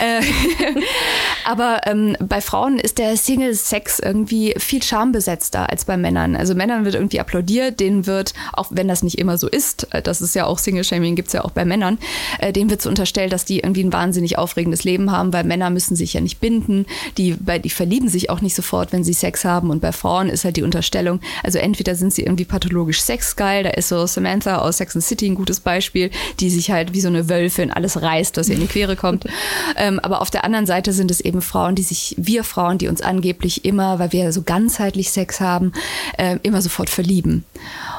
Äh, 0.00 0.22
aber 1.44 1.80
ähm, 1.86 2.16
bei 2.20 2.40
Frauen 2.40 2.78
ist 2.78 2.98
der 2.98 3.16
Single-Sex 3.16 3.98
irgendwie 3.98 4.54
viel 4.58 4.82
schambesetzter 4.82 5.68
als 5.70 5.84
bei 5.84 5.96
Männern. 5.96 6.36
Also 6.36 6.54
Männern 6.54 6.84
wird 6.84 6.94
irgendwie 6.94 7.20
applaudiert, 7.20 7.80
denen 7.80 8.06
wird, 8.06 8.32
auch 8.52 8.68
wenn 8.70 8.88
das 8.88 9.02
nicht 9.02 9.18
immer 9.18 9.38
so 9.38 9.48
ist, 9.48 9.92
äh, 9.92 10.02
das 10.02 10.20
ist 10.20 10.34
ja 10.34 10.46
auch 10.46 10.58
Single-Shaming, 10.58 11.14
gibt's 11.14 11.32
ja 11.32 11.44
auch 11.44 11.50
bei 11.50 11.64
Männern, 11.64 11.98
äh, 12.38 12.52
denen 12.52 12.70
wird 12.70 12.82
so 12.82 12.88
unterstellt, 12.88 13.32
dass 13.32 13.44
die 13.44 13.60
irgendwie 13.60 13.84
ein 13.84 13.92
wahnsinnig 13.92 14.38
aufregendes 14.38 14.84
Leben 14.84 15.12
haben, 15.12 15.32
weil 15.32 15.44
Männer 15.44 15.70
müssen 15.70 15.96
sich 15.96 16.14
ja 16.14 16.20
nicht 16.20 16.40
binden, 16.40 16.86
die, 17.18 17.34
bei, 17.34 17.58
die 17.58 17.70
verlieben 17.70 18.08
sich 18.08 18.30
auch 18.30 18.40
nicht 18.40 18.54
sofort, 18.54 18.92
wenn 18.92 19.04
sie 19.04 19.12
Sex 19.12 19.44
haben 19.44 19.70
und 19.70 19.80
bei 19.80 19.92
Frauen 19.92 20.28
ist 20.28 20.44
halt 20.44 20.56
die 20.56 20.62
Unterstellung, 20.62 21.20
also 21.42 21.58
entweder 21.58 21.94
sind 21.94 22.14
sie 22.14 22.22
irgendwie 22.22 22.44
pathologisch 22.44 23.02
sexgeil, 23.02 23.64
da 23.64 23.70
ist 23.70 23.88
so 23.88 24.05
Samantha 24.14 24.58
aus 24.58 24.78
Sex 24.78 24.94
and 24.94 25.04
City 25.04 25.26
ein 25.26 25.34
gutes 25.34 25.60
Beispiel, 25.60 26.10
die 26.40 26.50
sich 26.50 26.70
halt 26.70 26.92
wie 26.92 27.00
so 27.00 27.08
eine 27.08 27.28
Wölfin 27.28 27.70
alles 27.70 28.00
reißt, 28.00 28.36
was 28.36 28.48
ihr 28.48 28.54
in 28.54 28.62
die 28.62 28.66
Quere 28.66 28.96
kommt. 28.96 29.26
ähm, 29.76 30.00
aber 30.00 30.20
auf 30.20 30.30
der 30.30 30.44
anderen 30.44 30.66
Seite 30.66 30.92
sind 30.92 31.10
es 31.10 31.20
eben 31.20 31.42
Frauen, 31.42 31.74
die 31.74 31.82
sich, 31.82 32.14
wir 32.18 32.44
Frauen, 32.44 32.78
die 32.78 32.88
uns 32.88 33.00
angeblich 33.00 33.64
immer, 33.64 33.98
weil 33.98 34.12
wir 34.12 34.32
so 34.32 34.42
ganzheitlich 34.42 35.10
Sex 35.10 35.40
haben, 35.40 35.72
äh, 36.18 36.38
immer 36.42 36.62
sofort 36.62 36.90
verlieben 36.90 37.44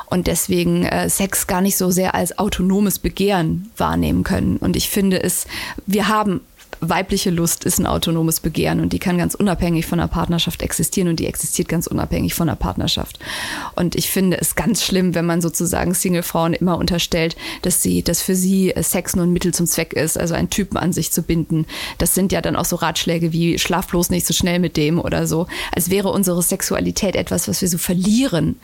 und 0.09 0.27
deswegen 0.27 0.83
äh, 0.85 1.09
Sex 1.09 1.47
gar 1.47 1.61
nicht 1.61 1.77
so 1.77 1.91
sehr 1.91 2.15
als 2.15 2.39
autonomes 2.39 2.99
Begehren 2.99 3.69
wahrnehmen 3.77 4.23
können. 4.23 4.57
Und 4.57 4.75
ich 4.75 4.89
finde 4.89 5.21
es, 5.21 5.45
wir 5.85 6.07
haben 6.07 6.41
weibliche 6.79 7.29
Lust 7.29 7.63
ist 7.63 7.79
ein 7.79 7.87
autonomes 7.87 8.39
Begehren 8.39 8.79
und 8.79 8.93
die 8.93 8.99
kann 8.99 9.17
ganz 9.17 9.35
unabhängig 9.35 9.85
von 9.85 9.99
einer 9.99 10.07
Partnerschaft 10.07 10.61
existieren 10.61 11.09
und 11.09 11.19
die 11.19 11.27
existiert 11.27 11.67
ganz 11.67 11.87
unabhängig 11.87 12.33
von 12.33 12.49
einer 12.49 12.55
Partnerschaft. 12.55 13.19
Und 13.75 13.95
ich 13.95 14.09
finde 14.09 14.39
es 14.39 14.55
ganz 14.55 14.83
schlimm, 14.83 15.15
wenn 15.15 15.25
man 15.25 15.41
sozusagen 15.41 15.93
Single-Frauen 15.93 16.53
immer 16.53 16.77
unterstellt, 16.77 17.35
dass 17.61 17.81
sie, 17.81 18.03
dass 18.03 18.21
für 18.21 18.35
sie 18.35 18.73
Sex 18.79 19.15
nur 19.15 19.25
ein 19.25 19.33
Mittel 19.33 19.53
zum 19.53 19.65
Zweck 19.65 19.93
ist, 19.93 20.17
also 20.17 20.33
einen 20.33 20.49
Typen 20.49 20.77
an 20.77 20.93
sich 20.93 21.11
zu 21.11 21.23
binden. 21.23 21.65
Das 21.97 22.13
sind 22.13 22.31
ja 22.31 22.41
dann 22.41 22.55
auch 22.55 22.65
so 22.65 22.75
Ratschläge 22.75 23.33
wie 23.33 23.57
schlaf 23.59 23.87
bloß 23.87 24.09
nicht 24.09 24.27
so 24.27 24.33
schnell 24.33 24.59
mit 24.59 24.77
dem 24.77 24.99
oder 24.99 25.27
so, 25.27 25.47
als 25.71 25.89
wäre 25.89 26.09
unsere 26.09 26.41
Sexualität 26.43 27.15
etwas, 27.15 27.47
was 27.47 27.61
wir 27.61 27.67
so 27.67 27.77
verlieren 27.77 28.57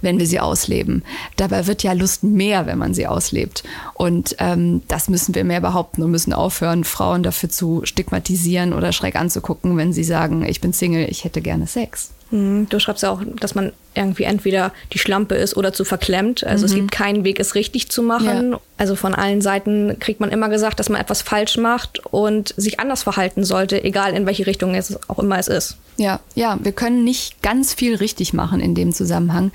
wenn 0.00 0.18
wir 0.18 0.26
sie 0.26 0.40
ausleben. 0.40 1.04
Dabei 1.36 1.66
wird 1.66 1.82
ja 1.82 1.92
Lust 1.92 2.24
mehr, 2.24 2.66
wenn 2.66 2.78
man 2.78 2.94
sie 2.94 3.06
auslebt. 3.06 3.64
Und 3.94 4.36
ähm, 4.38 4.82
das 4.88 5.08
müssen 5.08 5.34
wir 5.34 5.44
mehr 5.44 5.60
behaupten 5.60 6.02
und 6.02 6.10
müssen 6.10 6.32
aufhören, 6.32 6.84
Frauen 6.84 7.22
dafür 7.22 7.48
zu 7.48 7.82
stigmatisieren 7.84 8.72
oder 8.72 8.92
schräg 8.92 9.16
anzugucken, 9.16 9.76
wenn 9.76 9.92
sie 9.92 10.04
sagen, 10.04 10.44
ich 10.44 10.60
bin 10.60 10.72
Single, 10.72 11.08
ich 11.10 11.24
hätte 11.24 11.40
gerne 11.40 11.66
Sex. 11.66 12.10
Mhm. 12.30 12.68
Du 12.68 12.78
schreibst 12.78 13.02
ja 13.02 13.10
auch, 13.10 13.22
dass 13.40 13.54
man 13.54 13.72
irgendwie 13.94 14.24
entweder 14.24 14.72
die 14.92 14.98
Schlampe 14.98 15.34
ist 15.34 15.56
oder 15.56 15.72
zu 15.72 15.84
verklemmt. 15.84 16.44
Also 16.44 16.66
mhm. 16.66 16.72
es 16.72 16.74
gibt 16.74 16.92
keinen 16.92 17.24
Weg, 17.24 17.40
es 17.40 17.54
richtig 17.54 17.90
zu 17.90 18.02
machen. 18.02 18.52
Ja. 18.52 18.60
Also 18.76 18.94
von 18.94 19.14
allen 19.14 19.40
Seiten 19.40 19.98
kriegt 19.98 20.20
man 20.20 20.30
immer 20.30 20.48
gesagt, 20.48 20.78
dass 20.78 20.88
man 20.88 21.00
etwas 21.00 21.22
falsch 21.22 21.56
macht 21.56 22.04
und 22.06 22.54
sich 22.56 22.78
anders 22.80 23.02
verhalten 23.02 23.44
sollte, 23.44 23.82
egal 23.82 24.12
in 24.14 24.26
welche 24.26 24.46
Richtung 24.46 24.74
es 24.74 24.98
auch 25.08 25.18
immer 25.18 25.38
es 25.38 25.48
ist. 25.48 25.78
Ja, 25.96 26.20
ja, 26.34 26.58
wir 26.62 26.72
können 26.72 27.04
nicht 27.04 27.40
ganz 27.42 27.72
viel 27.72 27.94
richtig 27.94 28.34
machen 28.34 28.60
in 28.60 28.74
dem 28.74 28.92
Zusammenhang. 28.92 29.50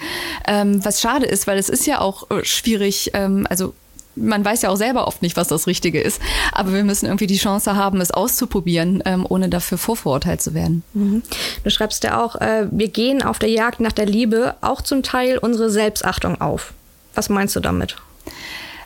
Ähm, 0.48 0.84
was 0.84 1.00
schade 1.00 1.28
ist, 1.28 1.46
weil 1.46 1.60
es 1.60 1.70
ist 1.70 1.86
ja 1.86 2.00
auch 2.00 2.32
äh, 2.32 2.44
schwierig, 2.44 3.12
ähm, 3.14 3.46
also 3.48 3.76
man 4.16 4.44
weiß 4.44 4.64
ja 4.64 4.70
auch 4.70 4.76
selber 4.76 5.08
oft 5.08 5.22
nicht, 5.22 5.38
was 5.38 5.48
das 5.48 5.68
Richtige 5.68 6.02
ist. 6.02 6.22
Aber 6.52 6.74
wir 6.74 6.84
müssen 6.84 7.06
irgendwie 7.06 7.28
die 7.28 7.38
Chance 7.38 7.76
haben, 7.76 8.02
es 8.02 8.12
auszuprobieren, 8.12 9.02
ähm, 9.06 9.26
ohne 9.28 9.50
dafür 9.50 9.78
vorverurteilt 9.78 10.42
zu 10.42 10.54
werden. 10.54 10.84
Mhm. 10.94 11.24
Du 11.64 11.70
schreibst 11.70 12.04
ja 12.04 12.24
auch, 12.24 12.36
äh, 12.36 12.68
wir 12.72 12.90
gehen 12.90 13.24
auf 13.24 13.40
der 13.40 13.50
Jagd 13.50 13.80
nach 13.80 13.92
der 13.92 14.06
Liebe 14.06 14.56
auch 14.62 14.82
zum 14.82 15.04
Teil 15.04 15.38
unsere 15.38 15.70
Selbstachtung 15.70 16.40
auf. 16.42 16.74
Was 17.16 17.30
meinst 17.30 17.56
du 17.56 17.60
damit? 17.60 17.98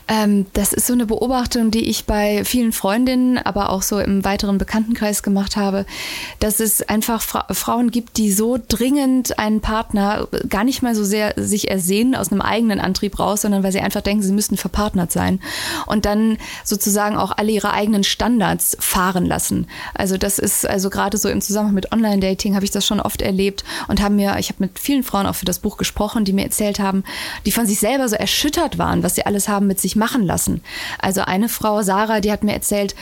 Ähm, 0.08 0.46
das 0.52 0.72
ist 0.72 0.86
so 0.86 0.92
eine 0.92 1.06
Beobachtung, 1.06 1.72
die 1.72 1.88
ich 1.88 2.04
bei 2.04 2.44
vielen 2.44 2.72
Freundinnen, 2.72 3.38
aber 3.38 3.70
auch 3.70 3.82
so 3.82 3.98
im 3.98 4.24
weiteren 4.24 4.56
Bekanntenkreis 4.56 5.22
gemacht 5.24 5.56
habe, 5.56 5.84
dass 6.38 6.60
es 6.60 6.88
einfach 6.88 7.22
Fra 7.22 7.46
Frauen 7.50 7.90
gibt, 7.90 8.16
die 8.16 8.30
so 8.30 8.56
dringend 8.68 9.38
einen 9.38 9.60
Partner 9.60 10.28
gar 10.48 10.62
nicht 10.62 10.82
mal 10.82 10.94
so 10.94 11.04
sehr 11.04 11.34
sich 11.36 11.70
ersehnen 11.70 12.14
aus 12.14 12.30
einem 12.30 12.40
eigenen 12.40 12.78
Antrieb 12.78 13.18
raus, 13.18 13.42
sondern 13.42 13.64
weil 13.64 13.72
sie 13.72 13.80
einfach 13.80 14.00
denken, 14.00 14.22
sie 14.22 14.32
müssten 14.32 14.56
verpartnert 14.56 15.10
sein 15.10 15.40
und 15.86 16.04
dann 16.04 16.38
sozusagen 16.62 17.16
auch 17.16 17.32
alle 17.36 17.50
ihre 17.50 17.72
eigenen 17.72 18.04
Standards 18.04 18.76
fahren 18.78 19.26
lassen. 19.26 19.66
Also 19.94 20.16
das 20.16 20.38
ist 20.38 20.68
also 20.68 20.88
gerade 20.88 21.18
so 21.18 21.28
im 21.28 21.40
Zusammenhang 21.40 21.74
mit 21.74 21.92
Online-Dating 21.92 22.54
habe 22.54 22.64
ich 22.64 22.70
das 22.70 22.86
schon 22.86 23.00
oft 23.00 23.22
erlebt 23.22 23.64
und 23.88 24.00
haben 24.00 24.14
mir, 24.14 24.36
ich 24.38 24.50
habe 24.50 24.62
mit 24.62 24.78
vielen 24.78 25.02
Frauen 25.02 25.26
auch 25.26 25.34
für 25.34 25.46
das 25.46 25.58
Buch 25.58 25.78
gesprochen, 25.78 26.24
die 26.24 26.32
mir 26.32 26.44
erzählt 26.44 26.78
haben, 26.78 27.02
die 27.44 27.52
von 27.52 27.66
sich 27.66 27.80
selber 27.80 28.08
so 28.08 28.14
erschüttert 28.14 28.78
waren, 28.78 29.02
was 29.02 29.16
sie 29.16 29.26
alles 29.26 29.48
haben 29.48 29.66
mit 29.66 29.80
sich 29.80 29.95
machen 29.96 30.24
lassen. 30.24 30.62
Also 30.98 31.22
eine 31.22 31.48
Frau, 31.48 31.82
Sarah, 31.82 32.20
die 32.20 32.32
hat 32.32 32.44
mir 32.44 32.52
erzählt, 32.52 32.94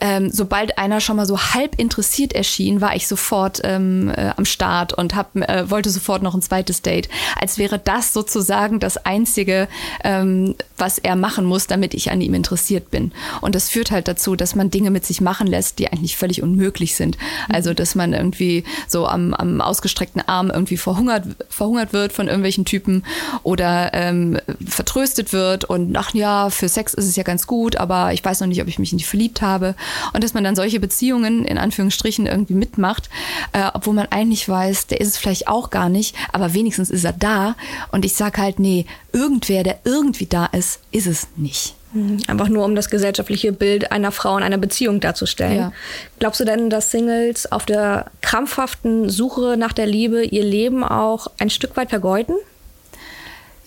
ähm, 0.00 0.30
sobald 0.30 0.78
einer 0.78 1.00
schon 1.00 1.16
mal 1.16 1.26
so 1.26 1.38
halb 1.38 1.78
interessiert 1.78 2.32
erschien, 2.32 2.80
war 2.80 2.94
ich 2.94 3.08
sofort 3.08 3.60
ähm, 3.64 4.10
äh, 4.10 4.32
am 4.36 4.44
Start 4.44 4.92
und 4.92 5.14
hab, 5.14 5.34
äh, 5.36 5.70
wollte 5.70 5.90
sofort 5.90 6.22
noch 6.22 6.34
ein 6.34 6.42
zweites 6.42 6.82
Date. 6.82 7.08
Als 7.40 7.58
wäre 7.58 7.78
das 7.78 8.12
sozusagen 8.12 8.80
das 8.80 8.96
Einzige, 8.98 9.68
ähm, 10.04 10.54
was 10.76 10.98
er 10.98 11.16
machen 11.16 11.44
muss, 11.44 11.66
damit 11.66 11.94
ich 11.94 12.10
an 12.10 12.20
ihm 12.20 12.34
interessiert 12.34 12.90
bin. 12.90 13.12
Und 13.40 13.54
das 13.54 13.70
führt 13.70 13.90
halt 13.90 14.08
dazu, 14.08 14.36
dass 14.36 14.54
man 14.54 14.70
Dinge 14.70 14.90
mit 14.90 15.04
sich 15.04 15.20
machen 15.20 15.46
lässt, 15.46 15.78
die 15.78 15.90
eigentlich 15.90 16.16
völlig 16.16 16.42
unmöglich 16.42 16.94
sind. 16.94 17.16
Mhm. 17.16 17.54
Also, 17.54 17.74
dass 17.74 17.94
man 17.94 18.12
irgendwie 18.12 18.64
so 18.86 19.06
am, 19.06 19.34
am 19.34 19.60
ausgestreckten 19.60 20.22
Arm 20.26 20.50
irgendwie 20.50 20.76
verhungert, 20.76 21.24
verhungert 21.48 21.92
wird 21.92 22.12
von 22.12 22.26
irgendwelchen 22.26 22.64
Typen 22.64 23.04
oder 23.42 23.92
ähm, 23.94 24.38
vertröstet 24.66 25.32
wird 25.32 25.64
und 25.64 25.96
ach 25.96 26.14
ja, 26.14 26.50
für 26.50 26.68
Sex 26.68 26.94
ist 26.94 27.06
es 27.06 27.16
ja 27.16 27.22
ganz 27.22 27.46
gut, 27.46 27.76
aber 27.76 28.12
ich 28.12 28.24
weiß 28.24 28.40
noch 28.40 28.46
nicht, 28.46 28.62
ob 28.62 28.68
ich 28.68 28.78
mich 28.78 28.92
in 28.92 28.98
die 28.98 29.04
verliebt 29.04 29.42
habe. 29.42 29.74
Und 30.12 30.24
dass 30.24 30.34
man 30.34 30.44
dann 30.44 30.56
solche 30.56 30.80
Beziehungen 30.80 31.44
in 31.44 31.58
Anführungsstrichen 31.58 32.26
irgendwie 32.26 32.54
mitmacht, 32.54 33.08
äh, 33.52 33.70
obwohl 33.74 33.94
man 33.94 34.06
eigentlich 34.10 34.48
weiß, 34.48 34.86
der 34.88 35.00
ist 35.00 35.08
es 35.08 35.18
vielleicht 35.18 35.48
auch 35.48 35.70
gar 35.70 35.88
nicht, 35.88 36.14
aber 36.32 36.54
wenigstens 36.54 36.90
ist 36.90 37.04
er 37.04 37.12
da. 37.12 37.56
Und 37.92 38.04
ich 38.04 38.14
sage 38.14 38.40
halt, 38.40 38.58
nee, 38.58 38.86
irgendwer, 39.12 39.62
der 39.62 39.78
irgendwie 39.84 40.26
da 40.26 40.46
ist, 40.46 40.80
ist 40.90 41.06
es 41.06 41.28
nicht. 41.36 41.74
Mhm. 41.92 42.18
Einfach 42.26 42.48
nur, 42.48 42.64
um 42.64 42.74
das 42.74 42.90
gesellschaftliche 42.90 43.52
Bild 43.52 43.92
einer 43.92 44.12
Frau 44.12 44.36
in 44.36 44.42
einer 44.42 44.58
Beziehung 44.58 45.00
darzustellen. 45.00 45.56
Ja. 45.56 45.72
Glaubst 46.18 46.40
du 46.40 46.44
denn, 46.44 46.70
dass 46.70 46.90
Singles 46.90 47.50
auf 47.50 47.64
der 47.64 48.10
krampfhaften 48.20 49.08
Suche 49.08 49.56
nach 49.56 49.72
der 49.72 49.86
Liebe 49.86 50.24
ihr 50.24 50.44
Leben 50.44 50.84
auch 50.84 51.28
ein 51.38 51.50
Stück 51.50 51.76
weit 51.76 51.90
vergeuden? 51.90 52.34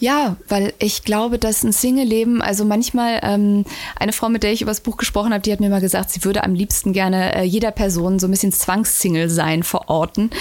Ja, 0.02 0.36
weil 0.50 0.74
ich 0.80 1.04
glaube, 1.04 1.38
dass 1.38 1.64
ein 1.64 1.72
Single-Leben, 1.72 2.42
also 2.42 2.66
manchmal 2.66 3.20
ähm, 3.22 3.66
eine 3.96 4.14
Frau, 4.14 4.30
mit 4.30 4.42
der 4.42 4.52
ich 4.52 4.64
über 4.64 4.72
das 4.72 4.82
Buch 4.82 4.98
gesprochen 4.98 5.32
habe, 5.32 5.44
die 5.44 5.52
hat 5.52 5.60
mir 5.60 5.70
mal 5.70 5.80
gesagt, 5.80 6.10
sie 6.10 6.24
würde 6.24 6.44
am 6.44 6.56
liebsten 6.56 6.92
gerne 6.92 7.36
äh, 7.36 7.44
jeder 7.44 7.70
Person 7.70 8.18
so 8.18 8.26
ein 8.26 8.32
bisschen 8.32 8.52
Zwangssingle 8.52 9.30
sein 9.30 9.62
verorten, 9.62 10.32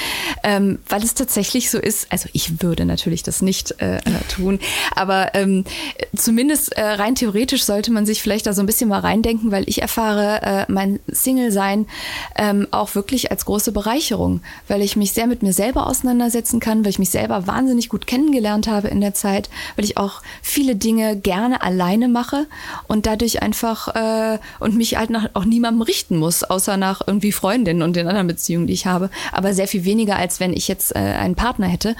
ähm, 0.44 0.78
weil 0.88 1.04
es 1.04 1.12
tatsächlich 1.12 1.70
so 1.70 1.78
ist. 1.78 2.10
Also 2.10 2.30
ich 2.32 2.62
würde 2.62 2.86
natürlich 2.86 3.22
das 3.22 3.42
nicht 3.42 3.82
äh, 3.82 3.96
äh, 3.96 4.00
tun, 4.34 4.60
aber 4.96 5.34
ähm, 5.34 5.64
zumindest 6.16 6.72
äh, 6.78 6.82
rein 6.82 7.14
theoretisch 7.14 7.64
sollte 7.64 7.92
man 7.92 8.06
sich 8.06 8.22
vielleicht 8.22 8.46
da 8.46 8.54
so 8.54 8.62
ein 8.62 8.66
bisschen 8.66 8.88
mal 8.88 9.00
reindenken, 9.00 9.52
weil 9.52 9.68
ich 9.68 9.82
erfahre 9.82 10.40
äh, 10.42 10.72
mein 10.72 11.00
Single-Sein 11.06 11.84
ähm, 12.38 12.66
auch 12.70 12.94
wirklich 12.94 13.30
als 13.30 13.44
große 13.44 13.72
Bereicherung, 13.72 14.40
weil 14.68 14.80
ich 14.80 14.96
mich 14.96 15.12
sehr 15.12 15.26
mit 15.26 15.42
mir 15.42 15.52
selber 15.52 15.86
auseinandersetzen 15.86 16.60
kann, 16.60 16.82
weil 16.82 16.92
ich 16.92 16.98
mich 16.98 17.10
selber 17.10 17.46
wahnsinnig 17.46 17.90
gut 17.90 18.06
kennengelernt 18.06 18.66
habe 18.66 18.88
in 18.88 19.02
der 19.02 19.12
Zeit 19.12 19.49
weil 19.76 19.84
ich 19.84 19.96
auch 19.96 20.22
viele 20.42 20.76
Dinge 20.76 21.16
gerne 21.16 21.62
alleine 21.62 22.08
mache 22.08 22.46
und 22.86 23.06
dadurch 23.06 23.42
einfach 23.42 23.88
äh, 23.94 24.38
und 24.58 24.76
mich 24.76 24.96
halt 24.96 25.10
nach 25.10 25.30
auch 25.34 25.44
niemandem 25.44 25.82
richten 25.82 26.16
muss, 26.16 26.44
außer 26.44 26.76
nach 26.76 27.00
irgendwie 27.06 27.32
Freundinnen 27.32 27.82
und 27.82 27.96
den 27.96 28.06
anderen 28.06 28.26
Beziehungen, 28.26 28.66
die 28.66 28.72
ich 28.72 28.86
habe. 28.86 29.10
Aber 29.32 29.54
sehr 29.54 29.68
viel 29.68 29.84
weniger, 29.84 30.16
als 30.16 30.40
wenn 30.40 30.52
ich 30.52 30.68
jetzt 30.68 30.94
äh, 30.94 30.98
einen 30.98 31.34
Partner 31.34 31.66
hätte. 31.66 31.96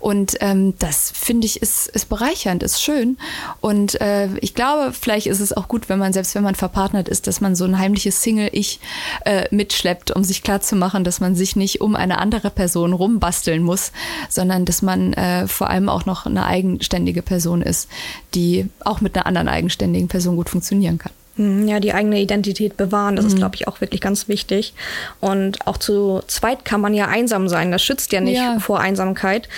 Und 0.00 0.36
ähm, 0.40 0.74
das 0.78 1.12
finde 1.14 1.46
ich 1.46 1.62
ist, 1.62 1.88
ist 1.88 2.08
bereichernd, 2.08 2.62
ist 2.62 2.82
schön. 2.82 3.16
Und 3.60 4.00
äh, 4.00 4.28
ich 4.40 4.54
glaube, 4.54 4.92
vielleicht 4.92 5.26
ist 5.26 5.40
es 5.40 5.52
auch 5.52 5.68
gut, 5.68 5.88
wenn 5.88 5.98
man, 5.98 6.12
selbst 6.12 6.34
wenn 6.34 6.42
man 6.42 6.54
verpartnert 6.54 7.08
ist, 7.08 7.26
dass 7.26 7.40
man 7.40 7.54
so 7.54 7.64
ein 7.64 7.78
heimliches 7.78 8.22
Single-Ich 8.22 8.80
äh, 9.24 9.46
mitschleppt, 9.50 10.10
um 10.10 10.24
sich 10.24 10.42
klarzumachen, 10.42 11.04
dass 11.04 11.20
man 11.20 11.34
sich 11.34 11.56
nicht 11.56 11.80
um 11.80 11.96
eine 11.96 12.18
andere 12.18 12.50
Person 12.50 12.92
rumbasteln 12.92 13.62
muss, 13.62 13.92
sondern 14.28 14.64
dass 14.64 14.82
man 14.82 15.12
äh, 15.14 15.48
vor 15.48 15.70
allem 15.70 15.88
auch 15.88 16.06
noch 16.06 16.26
eine 16.26 16.46
eigenständige 16.46 16.91
eigenständige 16.92 17.22
Person 17.22 17.62
ist, 17.62 17.88
die 18.34 18.68
auch 18.80 19.00
mit 19.00 19.16
einer 19.16 19.26
anderen 19.26 19.48
eigenständigen 19.48 20.08
Person 20.08 20.36
gut 20.36 20.50
funktionieren 20.50 20.98
kann. 20.98 21.12
Hm, 21.36 21.66
ja, 21.66 21.80
die 21.80 21.94
eigene 21.94 22.20
Identität 22.20 22.76
bewahren, 22.76 23.16
das 23.16 23.24
mhm. 23.24 23.30
ist, 23.30 23.36
glaube 23.38 23.54
ich, 23.56 23.66
auch 23.66 23.80
wirklich 23.80 24.00
ganz 24.00 24.28
wichtig. 24.28 24.74
Und 25.20 25.66
auch 25.66 25.78
zu 25.78 26.20
zweit 26.26 26.64
kann 26.64 26.80
man 26.80 26.92
ja 26.92 27.08
einsam 27.08 27.48
sein. 27.48 27.72
Das 27.72 27.82
schützt 27.82 28.12
ja 28.12 28.20
nicht 28.20 28.36
ja. 28.36 28.58
vor 28.60 28.80
Einsamkeit. 28.80 29.48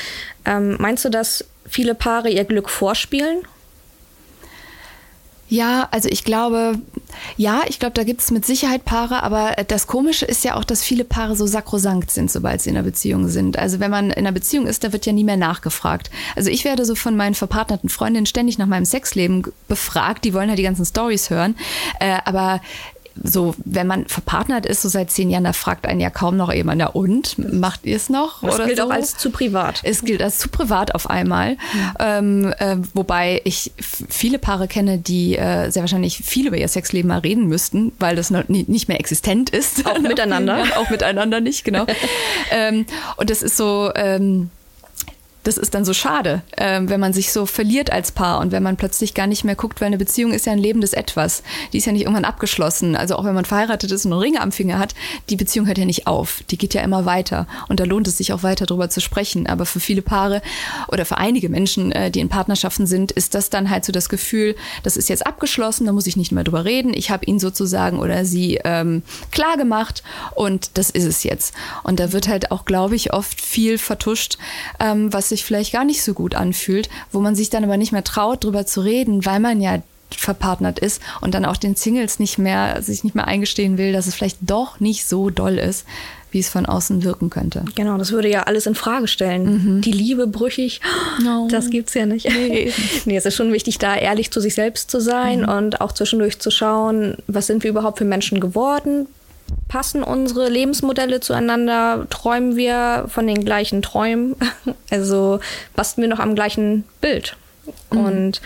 Ähm, 0.45 0.77
meinst 0.79 1.05
du, 1.05 1.09
dass 1.09 1.45
viele 1.67 1.95
Paare 1.95 2.31
ihr 2.31 2.45
Glück 2.45 2.71
vorspielen 2.71 3.39
ja, 5.49 5.89
also 5.91 6.09
ich 6.09 6.25
glaube, 6.25 6.79
ja, 7.37 7.63
ich 7.69 7.79
glaube, 7.79 7.95
da 7.95 8.03
gibt 8.03 8.23
es 8.23 8.31
mit 8.31 8.47
Sicherheit 8.47 8.85
Paare, 8.85 9.23
aber 9.23 9.53
das 9.69 9.87
Komische 9.87 10.25
ist 10.25 10.43
ja 10.43 10.57
auch, 10.57 10.65
dass 10.65 10.83
viele 10.83 11.05
Paare 11.05 11.37
so 11.37 11.47
sakrosankt 11.47 12.11
sind, 12.11 12.31
sobald 12.31 12.63
sie 12.63 12.71
in 12.71 12.77
einer 12.77 12.85
Beziehung 12.85 13.29
sind. 13.29 13.59
Also 13.59 13.79
wenn 13.79 13.91
man 13.91 14.07
in 14.07 14.19
einer 14.19 14.33
Beziehung 14.33 14.67
ist, 14.67 14.85
da 14.85 14.93
wird 14.93 15.07
ja 15.07 15.13
nie 15.13 15.25
mehr 15.25 15.37
nachgefragt. 15.37 16.11
Also 16.35 16.51
ich 16.51 16.65
werde 16.65 16.85
so 16.85 16.95
von 16.95 17.17
meinen 17.17 17.35
verpartnerten 17.35 17.91
Freundinnen 17.91 18.27
ständig 18.27 18.59
nach 18.59 18.67
meinem 18.67 18.87
Sexleben 18.87 19.45
befragt, 19.69 20.25
die 20.25 20.33
wollen 20.33 20.49
halt 20.49 20.59
die 20.59 20.65
ganzen 20.65 20.87
Stories 20.87 21.29
hören. 21.31 21.57
Äh, 22.01 22.19
aber 22.25 22.61
so, 23.23 23.55
wenn 23.65 23.87
man 23.87 24.07
verpartnert 24.07 24.67
ist, 24.67 24.83
so 24.83 24.89
seit 24.89 25.11
zehn 25.11 25.31
Jahren, 25.31 25.45
da 25.45 25.53
fragt 25.53 25.87
einen 25.87 26.01
ja 26.01 26.11
kaum 26.11 26.37
noch 26.37 26.53
jemand, 26.53 26.81
ja 26.81 26.89
und, 26.89 27.37
macht 27.39 27.87
ihr 27.87 27.97
es 27.97 28.09
noch? 28.11 28.43
Es 28.43 28.57
gilt 28.57 28.79
so? 28.79 28.85
auch 28.85 28.91
als 28.91 29.17
zu 29.17 29.31
privat. 29.31 29.81
Es 29.85 30.03
gilt 30.03 30.23
als 30.23 30.39
zu 30.39 30.49
privat 30.49 30.95
auf 30.95 31.09
einmal. 31.09 31.53
Mhm. 31.53 31.93
Ähm, 31.99 32.55
äh, 32.59 32.77
wobei 32.93 33.41
ich 33.45 33.73
viele 33.79 34.39
Paare 34.39 34.69
kenne, 34.69 34.99
die 34.99 35.37
äh, 35.37 35.71
sehr 35.71 35.83
wahrscheinlich 35.83 36.19
viel 36.19 36.49
über 36.49 36.57
ihr 36.57 36.69
Sexleben 36.69 37.09
mal 37.09 37.21
reden 37.21 37.47
müssten, 37.47 37.93
weil 37.99 38.17
das 38.17 38.31
noch 38.31 38.49
nie, 38.49 38.65
nicht 38.69 38.89
mehr 38.89 38.99
existent 38.99 39.51
ist. 39.51 39.87
Auch 39.87 39.99
miteinander. 40.01 40.65
auch 40.77 40.91
miteinander 40.91 41.41
nicht, 41.41 41.65
genau. 41.65 41.87
ähm, 42.51 42.87
und 43.17 43.31
das 43.31 43.43
ist 43.43 43.57
so, 43.57 43.91
ähm, 43.95 44.51
das 45.45 45.59
ist 45.59 45.75
dann 45.75 45.85
so 45.85 45.93
schade, 45.93 46.43
ähm, 46.57 46.89
wenn 46.89 47.01
man 47.01 47.13
sich 47.13 47.33
so 47.33 47.47
verliert 47.47 47.93
als 47.93 48.13
Paar 48.13 48.41
und 48.41 48.51
wenn 48.51 48.63
man 48.63 48.77
plötzlich 48.77 49.15
gar 49.15 49.27
nicht 49.27 49.45
mehr 49.45 49.55
guckt, 49.55 49.81
weil 49.81 49.87
eine 49.87 49.99
Beziehung 49.99 50.33
ist 50.33 50.47
ja 50.47 50.53
ein 50.53 50.59
lebendes 50.59 50.95
Etwas. 50.95 51.43
Die 51.73 51.79
ist 51.79 51.85
ja 51.85 51.93
nicht 51.93 52.03
irgendwann 52.03 52.25
abgeschlossen. 52.25 52.97
Also 52.97 53.17
auch 53.17 53.25
wenn 53.25 53.35
man 53.35 53.45
verheiratet 53.45 53.93
ist 53.93 54.07
und 54.07 54.13
einen 54.13 54.23
Ring 54.23 54.39
am 54.39 54.53
Finger 54.53 54.79
hat, 54.79 54.95
die 55.29 55.37
Beziehung 55.37 55.67
hört 55.67 55.79
ja 55.79 55.85
nicht 55.85 56.07
auf. 56.07 56.43
Die 56.51 56.59
geht 56.59 56.73
ja 56.75 56.83
immer 56.83 57.05
weiter. 57.05 57.47
Und 57.69 57.79
da 57.79 57.85
lohnt 57.85 58.09
es 58.09 58.17
sich 58.17 58.33
auch 58.33 58.43
weiter 58.43 58.65
drüber 58.65 58.89
zu 58.89 59.01
sprechen. 59.01 59.47
Aber 59.47 59.67
für 59.67 59.81
viele 59.81 60.03
Paare 60.03 60.41
oder 60.89 61.05
für 61.05 61.19
einige 61.19 61.51
Menschen, 61.51 61.93
äh, 61.93 62.11
die 62.11 62.21
in 62.21 62.31
Partnerschaften 62.31 62.87
sind, 62.87 63.13
ist 63.13 63.35
das 63.35 63.51
dann 63.51 63.69
halt 63.69 63.85
so 63.85 63.93
das 63.93 64.09
Gefühl, 64.09 64.57
das 64.83 64.97
ist 64.97 65.09
jetzt 65.11 65.27
abgeschlossen, 65.27 65.87
da 65.87 65.93
muss 65.93 66.07
ich 66.07 66.17
nicht 66.17 66.33
mehr 66.33 66.45
drüber 66.45 66.65
reden. 66.65 66.95
Ich 66.95 67.11
habe 67.11 67.27
ihn 67.27 67.39
sozusagen 67.39 67.99
oder 67.99 68.25
sie 68.25 68.61
ähm, 68.65 69.03
klar 69.31 69.59
gemacht 69.59 70.03
und 70.35 70.71
das 70.75 70.89
ist 70.89 71.05
es 71.05 71.23
jetzt. 71.23 71.55
Und 71.83 72.01
da 72.01 72.13
wird 72.13 72.29
halt 72.29 72.51
auch, 72.51 72.65
glaube 72.65 72.97
ich, 72.97 73.13
oft 73.13 73.41
viel 73.41 73.77
vertuscht, 73.77 74.39
ähm, 74.81 75.13
was 75.13 75.34
sich 75.35 75.45
vielleicht 75.45 75.73
gar 75.73 75.85
nicht 75.85 76.03
so 76.03 76.15
gut 76.15 76.35
anfühlt, 76.35 76.89
wo 77.13 77.21
man 77.21 77.35
sich 77.35 77.51
dann 77.51 77.65
aber 77.65 77.77
nicht 77.77 77.93
mehr 77.93 78.05
traut, 78.05 78.45
drüber 78.45 78.67
zu 78.67 78.81
reden, 78.81 79.25
weil 79.27 79.41
man 79.41 79.61
ja 79.61 79.83
verpartnert 80.11 80.79
ist 80.79 81.03
und 81.21 81.35
dann 81.35 81.45
auch 81.45 81.57
den 81.57 81.75
Singles 81.75 82.19
nicht 82.19 82.39
mehr, 82.39 82.81
sich 82.83 83.05
nicht 83.05 83.15
mehr 83.15 83.27
eingestehen 83.27 83.79
will, 83.79 83.93
dass 83.93 84.07
es 84.07 84.15
vielleicht 84.15 84.39
doch 84.41 84.79
nicht 84.81 85.07
so 85.07 85.31
doll 85.31 85.59
ist, 85.59 85.85
wie 86.31 86.41
es 86.41 86.49
von 86.49 86.67
außen 86.67 87.05
wirken 87.05 87.31
könnte. 87.31 87.65
Genau, 87.75 87.97
das 87.97 88.11
würde 88.11 88.29
ja 88.29 88.43
alles 88.43 88.67
in 88.67 88.75
Frage 88.75 89.07
stellen. 89.07 89.77
Mhm. 89.77 89.81
Die 89.83 89.93
Liebe 89.93 90.27
brüchig, 90.27 90.81
no. 91.23 91.49
das 91.51 91.71
gibt's 91.71 91.95
ja 91.95 92.07
nicht. 92.07 92.29
Nee. 92.29 92.73
nee, 93.05 93.17
es 93.17 93.25
ist 93.25 93.37
schon 93.37 93.53
wichtig, 93.53 93.79
da 93.79 93.97
ehrlich 93.97 94.31
zu 94.31 94.41
sich 94.41 94.55
selbst 94.55 94.91
zu 94.91 95.01
sein 95.01 95.43
mhm. 95.43 95.49
und 95.49 95.81
auch 95.81 95.93
zwischendurch 95.93 96.41
zu 96.41 96.51
schauen, 96.51 97.17
was 97.27 97.47
sind 97.47 97.63
wir 97.63 97.71
überhaupt 97.71 97.99
für 97.99 98.05
Menschen 98.05 98.41
geworden? 98.41 99.07
Passen 99.69 100.03
unsere 100.03 100.49
Lebensmodelle 100.49 101.21
zueinander? 101.21 102.07
Träumen 102.11 102.57
wir 102.57 103.07
von 103.09 103.27
den 103.27 103.45
gleichen 103.45 103.83
Träumen? 103.83 104.37
Also 104.91 105.41
basteln 105.75 106.03
wir 106.03 106.09
noch 106.09 106.21
am 106.21 106.37
gleichen 106.37 106.85
Bild? 107.01 107.37
Mhm. 107.91 107.99
Und 107.99 108.41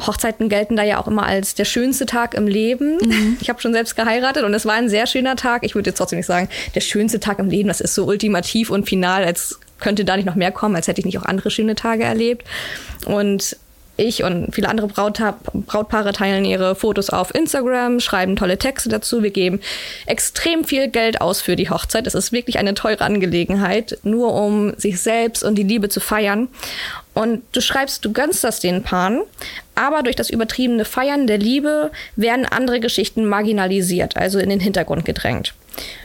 Hochzeiten 0.00 0.48
gelten 0.48 0.76
da 0.76 0.82
ja 0.82 0.98
auch 0.98 1.06
immer 1.06 1.24
als 1.24 1.54
der 1.54 1.64
schönste 1.64 2.06
Tag 2.06 2.34
im 2.34 2.46
Leben. 2.46 2.96
Mhm. 2.96 3.36
Ich 3.40 3.48
habe 3.48 3.60
schon 3.60 3.72
selbst 3.72 3.94
geheiratet 3.96 4.44
und 4.44 4.54
es 4.54 4.64
war 4.64 4.74
ein 4.74 4.88
sehr 4.88 5.06
schöner 5.06 5.36
Tag. 5.36 5.64
Ich 5.64 5.74
würde 5.74 5.90
jetzt 5.90 5.98
trotzdem 5.98 6.18
nicht 6.18 6.26
sagen, 6.26 6.48
der 6.74 6.80
schönste 6.80 7.20
Tag 7.20 7.38
im 7.38 7.50
Leben, 7.50 7.68
das 7.68 7.80
ist 7.80 7.94
so 7.94 8.06
ultimativ 8.06 8.70
und 8.70 8.88
final, 8.88 9.24
als 9.24 9.58
könnte 9.80 10.04
da 10.04 10.16
nicht 10.16 10.26
noch 10.26 10.36
mehr 10.36 10.52
kommen, 10.52 10.76
als 10.76 10.86
hätte 10.88 11.00
ich 11.00 11.04
nicht 11.04 11.18
auch 11.18 11.24
andere 11.24 11.50
schöne 11.50 11.74
Tage 11.74 12.04
erlebt. 12.04 12.46
Und 13.04 13.56
ich 14.02 14.24
und 14.24 14.54
viele 14.54 14.68
andere 14.68 14.88
Brautpaare 14.88 16.12
teilen 16.12 16.44
ihre 16.44 16.74
Fotos 16.74 17.10
auf 17.10 17.34
Instagram, 17.34 18.00
schreiben 18.00 18.36
tolle 18.36 18.58
Texte 18.58 18.88
dazu. 18.88 19.22
Wir 19.22 19.30
geben 19.30 19.60
extrem 20.06 20.64
viel 20.64 20.88
Geld 20.88 21.20
aus 21.20 21.40
für 21.40 21.56
die 21.56 21.70
Hochzeit. 21.70 22.06
Es 22.06 22.14
ist 22.14 22.32
wirklich 22.32 22.58
eine 22.58 22.74
teure 22.74 23.04
Angelegenheit, 23.04 23.98
nur 24.02 24.34
um 24.34 24.74
sich 24.76 25.00
selbst 25.00 25.42
und 25.44 25.54
die 25.56 25.62
Liebe 25.62 25.88
zu 25.88 26.00
feiern. 26.00 26.48
Und 27.14 27.42
du 27.52 27.60
schreibst, 27.60 28.04
du 28.04 28.12
gönnst 28.12 28.42
das 28.42 28.60
den 28.60 28.82
Paaren, 28.82 29.22
aber 29.74 30.02
durch 30.02 30.16
das 30.16 30.30
übertriebene 30.30 30.84
Feiern 30.84 31.26
der 31.26 31.38
Liebe 31.38 31.90
werden 32.16 32.46
andere 32.46 32.80
Geschichten 32.80 33.26
marginalisiert, 33.26 34.16
also 34.16 34.38
in 34.38 34.48
den 34.48 34.60
Hintergrund 34.60 35.04
gedrängt. 35.04 35.54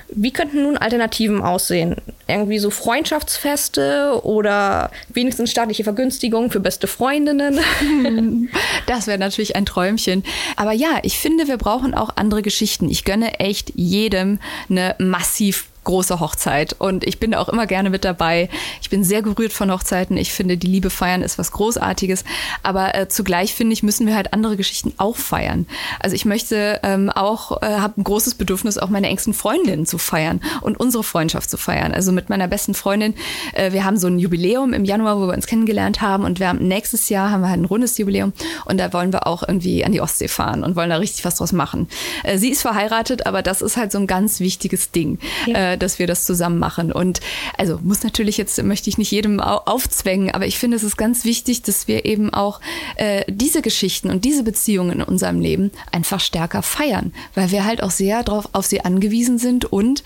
Wie 0.09 0.31
könnten 0.31 0.63
nun 0.63 0.77
Alternativen 0.77 1.41
aussehen? 1.41 1.97
Irgendwie 2.27 2.59
so 2.59 2.69
Freundschaftsfeste 2.69 4.21
oder 4.23 4.91
wenigstens 5.09 5.51
staatliche 5.51 5.83
Vergünstigungen 5.83 6.49
für 6.49 6.59
beste 6.59 6.87
Freundinnen? 6.87 7.59
Das 8.87 9.05
wäre 9.05 9.17
natürlich 9.17 9.55
ein 9.57 9.65
Träumchen. 9.65 10.23
Aber 10.55 10.71
ja, 10.71 10.99
ich 11.03 11.19
finde, 11.19 11.47
wir 11.47 11.57
brauchen 11.57 11.93
auch 11.93 12.15
andere 12.15 12.41
Geschichten. 12.41 12.89
Ich 12.89 13.03
gönne 13.03 13.39
echt 13.39 13.73
jedem 13.75 14.39
eine 14.69 14.95
massiv 14.97 15.65
große 15.87 16.19
Hochzeit 16.19 16.75
und 16.77 17.05
ich 17.05 17.17
bin 17.17 17.33
auch 17.33 17.47
immer 17.47 17.65
gerne 17.65 17.89
mit 17.89 18.03
dabei. 18.03 18.49
Ich 18.81 18.89
bin 18.89 19.05
sehr 19.05 19.21
gerührt 19.21 19.53
von 19.53 19.71
Hochzeiten. 19.71 20.17
Ich 20.17 20.33
finde, 20.33 20.57
die 20.57 20.67
Liebe 20.67 20.89
feiern 20.89 21.21
ist 21.21 21.37
was 21.37 21.51
Großartiges, 21.53 22.25
aber 22.61 22.93
äh, 22.93 23.07
zugleich 23.07 23.55
finde 23.55 23.73
ich, 23.73 23.83
müssen 23.83 24.05
wir 24.05 24.15
halt 24.15 24.33
andere 24.33 24.57
Geschichten 24.57 24.93
auch 24.97 25.15
feiern. 25.15 25.65
Also 25.99 26.15
ich 26.15 26.25
möchte 26.25 26.81
ähm, 26.83 27.09
auch, 27.09 27.61
äh, 27.61 27.77
habe 27.77 28.01
ein 28.01 28.03
großes 28.03 28.35
Bedürfnis, 28.35 28.77
auch 28.77 28.89
meine 28.89 29.07
engsten 29.07 29.33
Freundinnen 29.33 29.85
zu 29.85 29.97
feiern 29.97 30.41
und 30.61 30.77
unsere 30.77 31.05
Freundschaft 31.05 31.49
zu 31.49 31.57
feiern. 31.57 31.93
Also 31.93 32.11
mit 32.11 32.29
meiner 32.29 32.49
besten 32.49 32.73
Freundin, 32.73 33.15
äh, 33.53 33.71
wir 33.71 33.85
haben 33.85 33.97
so 33.97 34.07
ein 34.07 34.19
Jubiläum 34.19 34.73
im 34.73 34.83
Januar, 34.83 35.21
wo 35.21 35.27
wir 35.27 35.33
uns 35.33 35.47
kennengelernt 35.47 36.01
haben 36.01 36.25
und 36.25 36.41
wir 36.41 36.49
haben 36.49 36.67
nächstes 36.67 37.07
Jahr 37.07 37.31
haben 37.31 37.41
wir 37.41 37.49
halt 37.49 37.61
ein 37.61 37.65
rundes 37.65 37.97
Jubiläum 37.97 38.33
und 38.65 38.77
da 38.77 38.91
wollen 38.91 39.13
wir 39.13 39.25
auch 39.25 39.41
irgendwie 39.47 39.85
an 39.85 39.93
die 39.93 40.01
Ostsee 40.01 40.27
fahren 40.27 40.65
und 40.65 40.75
wollen 40.75 40.89
da 40.89 40.97
richtig 40.97 41.23
was 41.23 41.35
draus 41.35 41.53
machen. 41.53 41.87
Äh, 42.23 42.37
sie 42.37 42.49
ist 42.49 42.61
verheiratet, 42.61 43.25
aber 43.25 43.41
das 43.41 43.61
ist 43.61 43.77
halt 43.77 43.93
so 43.93 43.99
ein 43.99 44.07
ganz 44.07 44.41
wichtiges 44.41 44.91
Ding. 44.91 45.19
Ja. 45.45 45.76
Dass 45.77 45.99
wir 45.99 46.07
das 46.07 46.23
zusammen 46.25 46.59
machen. 46.59 46.91
Und 46.91 47.19
also 47.57 47.79
muss 47.81 48.03
natürlich 48.03 48.37
jetzt, 48.37 48.61
möchte 48.63 48.89
ich 48.89 48.97
nicht 48.97 49.11
jedem 49.11 49.39
aufzwängen, 49.39 50.33
aber 50.33 50.45
ich 50.45 50.57
finde, 50.57 50.77
es 50.77 50.83
ist 50.83 50.97
ganz 50.97 51.25
wichtig, 51.25 51.61
dass 51.61 51.87
wir 51.87 52.05
eben 52.05 52.33
auch 52.33 52.59
äh, 52.95 53.23
diese 53.27 53.61
Geschichten 53.61 54.09
und 54.09 54.25
diese 54.25 54.43
Beziehungen 54.43 54.99
in 54.99 55.03
unserem 55.03 55.39
Leben 55.39 55.71
einfach 55.91 56.19
stärker 56.19 56.61
feiern, 56.61 57.13
weil 57.35 57.51
wir 57.51 57.65
halt 57.65 57.83
auch 57.83 57.91
sehr 57.91 58.23
drauf 58.23 58.49
auf 58.53 58.65
sie 58.65 58.81
angewiesen 58.81 59.37
sind. 59.37 59.65
Und 59.65 60.03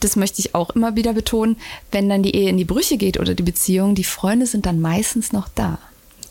das 0.00 0.16
möchte 0.16 0.40
ich 0.40 0.54
auch 0.54 0.70
immer 0.70 0.96
wieder 0.96 1.12
betonen, 1.12 1.56
wenn 1.92 2.08
dann 2.08 2.22
die 2.22 2.34
Ehe 2.34 2.48
in 2.48 2.56
die 2.56 2.64
Brüche 2.64 2.96
geht 2.96 3.18
oder 3.18 3.34
die 3.34 3.42
Beziehung, 3.42 3.94
die 3.94 4.04
Freunde 4.04 4.46
sind 4.46 4.66
dann 4.66 4.80
meistens 4.80 5.32
noch 5.32 5.48
da 5.54 5.78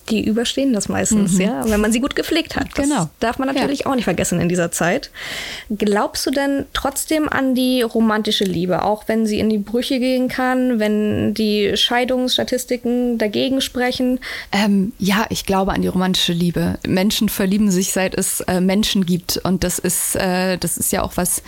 die 0.10 0.26
überstehen 0.26 0.74
das 0.74 0.90
meistens, 0.90 1.34
mhm. 1.34 1.42
ja, 1.42 1.70
wenn 1.70 1.82
man 1.82 1.92
sie 1.92 2.00
gut 2.00 2.16
gepflegt 2.16 2.56
hat. 2.56 2.68
Das 2.76 2.88
genau. 2.88 3.10
darf 3.20 3.40
man 3.40 3.48
natürlich 3.48 3.82
ja. 3.82 3.86
auch 3.88 3.96
nicht 3.96 4.06
vergessen 4.06 4.40
in 4.40 4.50
dieser 4.50 4.72
Zeit. 4.72 5.12
Glaubst 5.70 6.26
du 6.26 6.32
denn 6.32 6.66
trotzdem 6.74 7.30
an 7.30 7.56
die 7.56 7.82
romantische 7.82 8.44
Liebe, 8.44 8.84
auch 8.84 9.08
wenn 9.08 9.26
sie 9.26 9.40
in 9.40 9.50
die 9.50 9.58
Brüche 9.58 10.00
gehen 10.00 10.28
kann, 10.28 10.80
wenn 10.80 11.34
die 11.34 11.76
Scheidungsstatistiken 11.76 13.18
dagegen 13.18 13.62
sprechen? 13.62 14.20
Ähm, 14.52 14.94
ja, 14.98 15.26
ich 15.30 15.46
glaube 15.46 15.74
an 15.74 15.82
die 15.82 15.88
romantische 15.88 16.34
Liebe. 16.34 16.80
Menschen 16.88 17.30
verlieben 17.30 17.72
sich, 17.72 17.92
seit 17.92 18.16
es 18.16 18.42
äh, 18.42 18.62
Menschen 18.62 19.06
gibt. 19.06 19.38
Und 19.44 19.64
das 19.64 19.80
ist, 19.80 20.16
äh, 20.16 20.58
das 20.58 20.78
ist 20.78 20.92
ja 20.92 21.04
auch 21.04 21.16
was, 21.16 21.44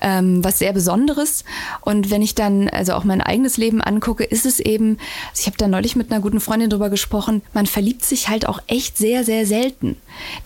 ähm, 0.00 0.44
was 0.44 0.58
sehr 0.58 0.72
Besonderes. 0.72 1.44
Und 1.80 2.10
wenn 2.10 2.22
ich 2.22 2.34
dann 2.34 2.68
also 2.68 2.94
auch 2.94 3.04
mein 3.04 3.20
eigenes 3.20 3.56
Leben 3.56 3.80
angucke, 3.80 4.24
ist 4.24 4.46
es 4.46 4.60
eben, 4.60 4.98
also 5.30 5.40
ich 5.40 5.46
habe 5.46 5.56
da 5.56 5.68
neulich 5.68 5.96
mit 5.96 6.10
einer 6.10 6.20
guten 6.20 6.40
Freundin 6.40 6.70
drüber 6.70 6.90
gesprochen, 6.90 7.42
man 7.52 7.66
verliebt 7.66 8.01
verliebt 8.02 8.04
sich 8.04 8.28
halt 8.28 8.48
auch 8.48 8.60
echt 8.66 8.98
sehr, 8.98 9.24
sehr 9.24 9.46
selten. 9.46 9.96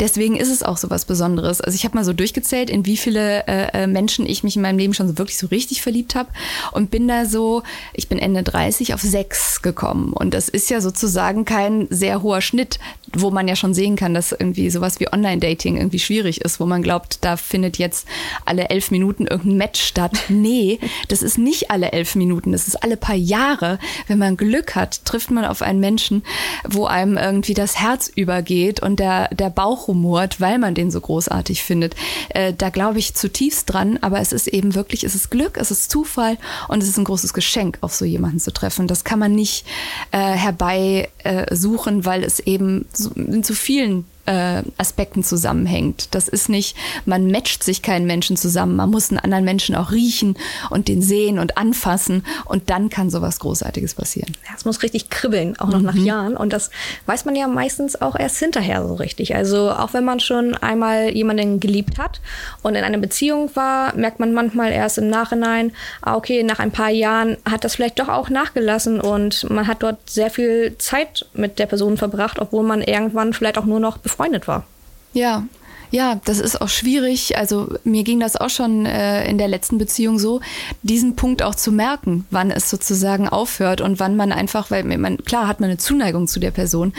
Deswegen 0.00 0.36
ist 0.36 0.50
es 0.50 0.62
auch 0.62 0.76
so 0.76 0.90
was 0.90 1.04
Besonderes. 1.04 1.60
Also 1.60 1.74
ich 1.74 1.84
habe 1.84 1.96
mal 1.96 2.04
so 2.04 2.12
durchgezählt, 2.12 2.70
in 2.70 2.86
wie 2.86 2.96
viele 2.96 3.46
äh, 3.46 3.82
äh, 3.82 3.86
Menschen 3.86 4.26
ich 4.26 4.44
mich 4.44 4.56
in 4.56 4.62
meinem 4.62 4.78
Leben 4.78 4.94
schon 4.94 5.08
so 5.08 5.18
wirklich 5.18 5.38
so 5.38 5.48
richtig 5.48 5.82
verliebt 5.82 6.14
habe 6.14 6.28
und 6.72 6.90
bin 6.90 7.08
da 7.08 7.24
so, 7.26 7.62
ich 7.94 8.08
bin 8.08 8.18
Ende 8.18 8.42
30 8.42 8.94
auf 8.94 9.00
sechs 9.00 9.62
gekommen. 9.62 10.12
Und 10.12 10.34
das 10.34 10.48
ist 10.48 10.70
ja 10.70 10.80
sozusagen 10.80 11.44
kein 11.44 11.88
sehr 11.90 12.22
hoher 12.22 12.40
Schnitt, 12.40 12.78
wo 13.12 13.30
man 13.30 13.48
ja 13.48 13.56
schon 13.56 13.74
sehen 13.74 13.96
kann, 13.96 14.14
dass 14.14 14.32
irgendwie 14.32 14.70
sowas 14.70 15.00
wie 15.00 15.12
Online-Dating 15.12 15.76
irgendwie 15.76 15.98
schwierig 15.98 16.42
ist, 16.42 16.60
wo 16.60 16.66
man 16.66 16.82
glaubt, 16.82 17.24
da 17.24 17.36
findet 17.36 17.78
jetzt 17.78 18.06
alle 18.44 18.68
elf 18.70 18.90
Minuten 18.90 19.26
irgendein 19.26 19.58
Match 19.58 19.80
statt. 19.80 20.12
Nee, 20.28 20.78
das 21.08 21.22
ist 21.22 21.38
nicht 21.38 21.70
alle 21.70 21.92
elf 21.92 22.14
Minuten, 22.14 22.52
das 22.52 22.68
ist 22.68 22.82
alle 22.82 22.96
paar 22.96 23.16
Jahre. 23.16 23.78
Wenn 24.06 24.18
man 24.18 24.36
Glück 24.36 24.74
hat, 24.74 25.04
trifft 25.04 25.30
man 25.30 25.44
auf 25.44 25.62
einen 25.62 25.80
Menschen, 25.80 26.22
wo 26.68 26.86
einem 26.86 27.16
irgendwie 27.16 27.45
das 27.54 27.80
Herz 27.80 28.10
übergeht 28.14 28.80
und 28.80 29.00
der, 29.00 29.28
der 29.34 29.50
Bauch 29.50 29.88
rumort, 29.88 30.40
weil 30.40 30.58
man 30.58 30.74
den 30.74 30.90
so 30.90 31.00
großartig 31.00 31.62
findet. 31.62 31.94
Äh, 32.30 32.52
da 32.52 32.70
glaube 32.70 32.98
ich 32.98 33.14
zutiefst 33.14 33.72
dran, 33.72 33.98
aber 34.00 34.20
es 34.20 34.32
ist 34.32 34.46
eben 34.46 34.74
wirklich, 34.74 35.04
es 35.04 35.14
ist 35.14 35.30
Glück, 35.30 35.56
es 35.56 35.70
ist 35.70 35.90
Zufall 35.90 36.38
und 36.68 36.82
es 36.82 36.88
ist 36.88 36.98
ein 36.98 37.04
großes 37.04 37.32
Geschenk, 37.32 37.78
auf 37.80 37.94
so 37.94 38.04
jemanden 38.04 38.40
zu 38.40 38.52
treffen. 38.52 38.86
Das 38.86 39.04
kann 39.04 39.18
man 39.18 39.34
nicht 39.34 39.66
äh, 40.10 40.18
herbei 40.18 41.08
äh, 41.24 41.46
weil 41.50 42.24
es 42.24 42.40
eben 42.40 42.86
so, 42.92 43.10
in 43.10 43.42
so 43.42 43.54
vielen 43.54 44.04
äh, 44.26 44.62
Aspekten 44.76 45.22
zusammenhängt. 45.22 46.08
Das 46.14 46.28
ist 46.28 46.48
nicht, 46.48 46.76
man 47.04 47.30
matcht 47.30 47.62
sich 47.62 47.82
keinen 47.82 48.06
Menschen 48.06 48.36
zusammen. 48.36 48.76
Man 48.76 48.90
muss 48.90 49.10
einen 49.10 49.18
anderen 49.18 49.44
Menschen 49.44 49.74
auch 49.74 49.92
riechen 49.92 50.36
und 50.70 50.88
den 50.88 51.00
sehen 51.00 51.38
und 51.38 51.56
anfassen 51.56 52.24
und 52.44 52.68
dann 52.70 52.90
kann 52.90 53.08
sowas 53.10 53.38
Großartiges 53.38 53.94
passieren. 53.94 54.36
Ja, 54.46 54.54
es 54.56 54.64
muss 54.64 54.82
richtig 54.82 55.10
kribbeln, 55.10 55.58
auch 55.58 55.68
noch 55.68 55.78
mhm. 55.78 55.86
nach 55.86 55.94
Jahren. 55.94 56.36
Und 56.36 56.52
das 56.52 56.70
weiß 57.06 57.24
man 57.24 57.36
ja 57.36 57.48
meistens 57.48 58.00
auch 58.00 58.16
erst 58.16 58.38
hinterher 58.38 58.86
so 58.86 58.94
richtig. 58.94 59.34
Also 59.34 59.70
auch 59.70 59.94
wenn 59.94 60.04
man 60.04 60.20
schon 60.20 60.54
einmal 60.54 61.10
jemanden 61.10 61.60
geliebt 61.60 61.98
hat 61.98 62.20
und 62.62 62.74
in 62.74 62.84
einer 62.84 62.98
Beziehung 62.98 63.50
war, 63.54 63.94
merkt 63.94 64.20
man 64.20 64.32
manchmal 64.32 64.72
erst 64.72 64.98
im 64.98 65.08
Nachhinein, 65.08 65.72
ah, 66.02 66.16
okay, 66.16 66.42
nach 66.42 66.58
ein 66.58 66.72
paar 66.72 66.90
Jahren 66.90 67.36
hat 67.48 67.64
das 67.64 67.76
vielleicht 67.76 67.98
doch 67.98 68.08
auch 68.08 68.28
nachgelassen 68.28 69.00
und 69.00 69.48
man 69.50 69.66
hat 69.66 69.82
dort 69.82 70.10
sehr 70.10 70.30
viel 70.30 70.76
Zeit 70.78 71.26
mit 71.32 71.58
der 71.58 71.66
Person 71.66 71.96
verbracht, 71.96 72.38
obwohl 72.40 72.64
man 72.64 72.82
irgendwann 72.82 73.32
vielleicht 73.32 73.58
auch 73.58 73.64
nur 73.64 73.80
noch 73.80 73.98
befreundet 73.98 74.15
war. 74.48 74.64
Ja, 75.12 75.44
ja, 75.90 76.20
das 76.24 76.40
ist 76.40 76.60
auch 76.60 76.68
schwierig. 76.68 77.38
Also 77.38 77.68
mir 77.84 78.02
ging 78.02 78.20
das 78.20 78.36
auch 78.36 78.50
schon 78.50 78.86
äh, 78.86 79.28
in 79.28 79.38
der 79.38 79.48
letzten 79.48 79.78
Beziehung 79.78 80.18
so, 80.18 80.40
diesen 80.82 81.16
Punkt 81.16 81.42
auch 81.42 81.54
zu 81.54 81.72
merken, 81.72 82.26
wann 82.30 82.50
es 82.50 82.68
sozusagen 82.68 83.28
aufhört 83.28 83.80
und 83.80 84.00
wann 84.00 84.16
man 84.16 84.32
einfach, 84.32 84.70
weil 84.70 84.84
man 84.84 85.18
klar 85.18 85.46
hat 85.46 85.60
man 85.60 85.70
eine 85.70 85.78
Zuneigung 85.78 86.26
zu 86.26 86.40
der 86.40 86.50
Person, 86.50 86.92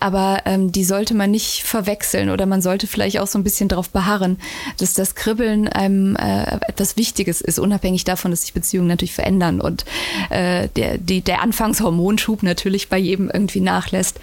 aber 0.00 0.42
ähm, 0.44 0.72
die 0.72 0.84
sollte 0.84 1.14
man 1.14 1.30
nicht 1.30 1.62
verwechseln 1.62 2.30
oder 2.30 2.46
man 2.46 2.62
sollte 2.62 2.86
vielleicht 2.86 3.20
auch 3.20 3.26
so 3.26 3.38
ein 3.38 3.44
bisschen 3.44 3.68
darauf 3.68 3.90
beharren, 3.90 4.38
dass 4.78 4.94
das 4.94 5.14
Kribbeln 5.14 5.68
einem 5.68 6.16
äh, 6.16 6.56
etwas 6.66 6.96
Wichtiges 6.96 7.40
ist, 7.40 7.58
unabhängig 7.58 8.04
davon, 8.04 8.32
dass 8.32 8.42
sich 8.42 8.52
Beziehungen 8.52 8.88
natürlich 8.88 9.14
verändern 9.14 9.60
und 9.60 9.84
äh, 10.30 10.68
der, 10.76 10.98
die, 10.98 11.20
der 11.20 11.42
Anfangshormonschub 11.42 12.42
natürlich 12.42 12.88
bei 12.88 12.98
jedem 12.98 13.30
irgendwie 13.30 13.60
nachlässt. 13.60 14.18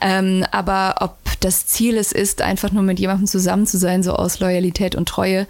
Ähm, 0.00 0.44
aber 0.52 0.96
ob 1.00 1.16
das 1.44 1.66
Ziel 1.66 1.98
es 1.98 2.10
ist, 2.10 2.40
einfach 2.40 2.72
nur 2.72 2.82
mit 2.82 2.98
jemandem 2.98 3.26
zusammen 3.26 3.66
zu 3.66 3.76
sein, 3.76 4.02
so 4.02 4.14
aus 4.14 4.40
Loyalität 4.40 4.94
und 4.94 5.06
Treue, 5.06 5.46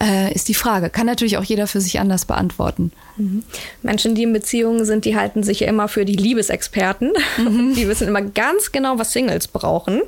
äh, 0.00 0.32
ist 0.32 0.48
die 0.48 0.54
Frage. 0.54 0.90
Kann 0.90 1.06
natürlich 1.06 1.38
auch 1.38 1.44
jeder 1.44 1.66
für 1.66 1.80
sich 1.80 1.98
anders 1.98 2.24
beantworten. 2.24 2.92
Mhm. 3.16 3.42
Menschen, 3.82 4.14
die 4.14 4.22
in 4.22 4.32
Beziehungen 4.32 4.84
sind, 4.84 5.04
die 5.04 5.16
halten 5.16 5.42
sich 5.42 5.60
ja 5.60 5.68
immer 5.68 5.88
für 5.88 6.04
die 6.04 6.14
Liebesexperten. 6.14 7.12
Mhm. 7.38 7.74
Die 7.74 7.88
wissen 7.88 8.06
immer 8.06 8.22
ganz 8.22 8.70
genau, 8.72 8.98
was 8.98 9.12
Singles 9.12 9.48
brauchen. 9.48 10.02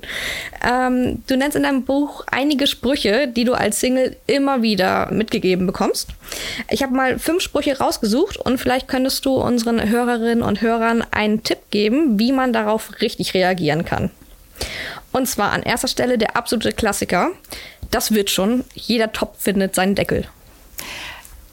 Ähm, 0.65 1.23
du 1.27 1.37
nennst 1.37 1.57
in 1.57 1.65
deinem 1.65 1.83
Buch 1.85 2.25
einige 2.31 2.67
Sprüche, 2.67 3.27
die 3.29 3.45
du 3.45 3.55
als 3.55 3.81
Single 3.81 4.17
immer 4.27 4.63
wieder 4.63 5.11
mitgegeben 5.11 5.67
bekommst. 5.67 6.11
Ich 6.71 6.83
habe 6.83 6.95
mal 6.95 7.19
fünf 7.19 7.43
Sprüche 7.43 7.79
rausgesucht 7.79 8.37
und 8.37 8.59
vielleicht 8.59 8.87
könntest 8.89 9.25
du 9.25 9.35
unseren 9.35 9.89
Hörerinnen 9.89 10.43
und 10.43 10.61
Hörern 10.61 11.05
einen 11.11 11.43
Tipp 11.43 11.59
geben, 11.71 12.19
wie 12.19 12.33
man 12.33 12.53
darauf 12.53 13.01
richtig 13.01 13.35
reagieren 13.35 13.85
kann. 13.85 14.11
Und 15.17 15.25
zwar 15.25 15.53
an 15.53 15.63
erster 15.63 15.89
Stelle 15.89 16.19
der 16.19 16.37
absolute 16.37 16.73
Klassiker. 16.73 17.31
Das 17.91 18.11
wird 18.11 18.29
schon. 18.29 18.65
Jeder 18.75 19.13
Topf 19.13 19.45
findet 19.45 19.75
seinen 19.75 19.95
Deckel. 19.95 20.29